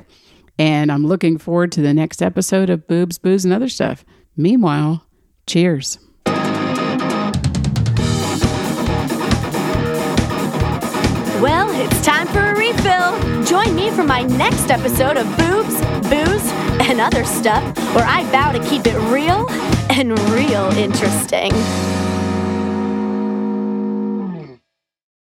and 0.57 0.91
I'm 0.91 1.05
looking 1.05 1.37
forward 1.37 1.71
to 1.73 1.81
the 1.81 1.93
next 1.93 2.21
episode 2.21 2.69
of 2.69 2.87
Boobs, 2.87 3.17
Booze, 3.17 3.45
and 3.45 3.53
Other 3.53 3.69
Stuff. 3.69 4.03
Meanwhile, 4.35 5.05
cheers. 5.47 5.99
Well, 11.41 11.69
it's 11.71 12.05
time 12.05 12.27
for 12.27 12.39
a 12.39 12.55
refill. 12.55 13.43
Join 13.45 13.73
me 13.73 13.89
for 13.91 14.03
my 14.03 14.23
next 14.23 14.69
episode 14.69 15.15
of 15.15 15.25
Boobs, 15.37 15.75
Booze, 16.09 16.51
and 16.89 16.99
Other 16.99 17.23
Stuff, 17.23 17.63
where 17.95 18.05
I 18.05 18.23
vow 18.25 18.51
to 18.51 18.59
keep 18.69 18.85
it 18.85 18.97
real 19.09 19.49
and 19.89 20.19
real 20.31 20.69
interesting. 20.77 21.51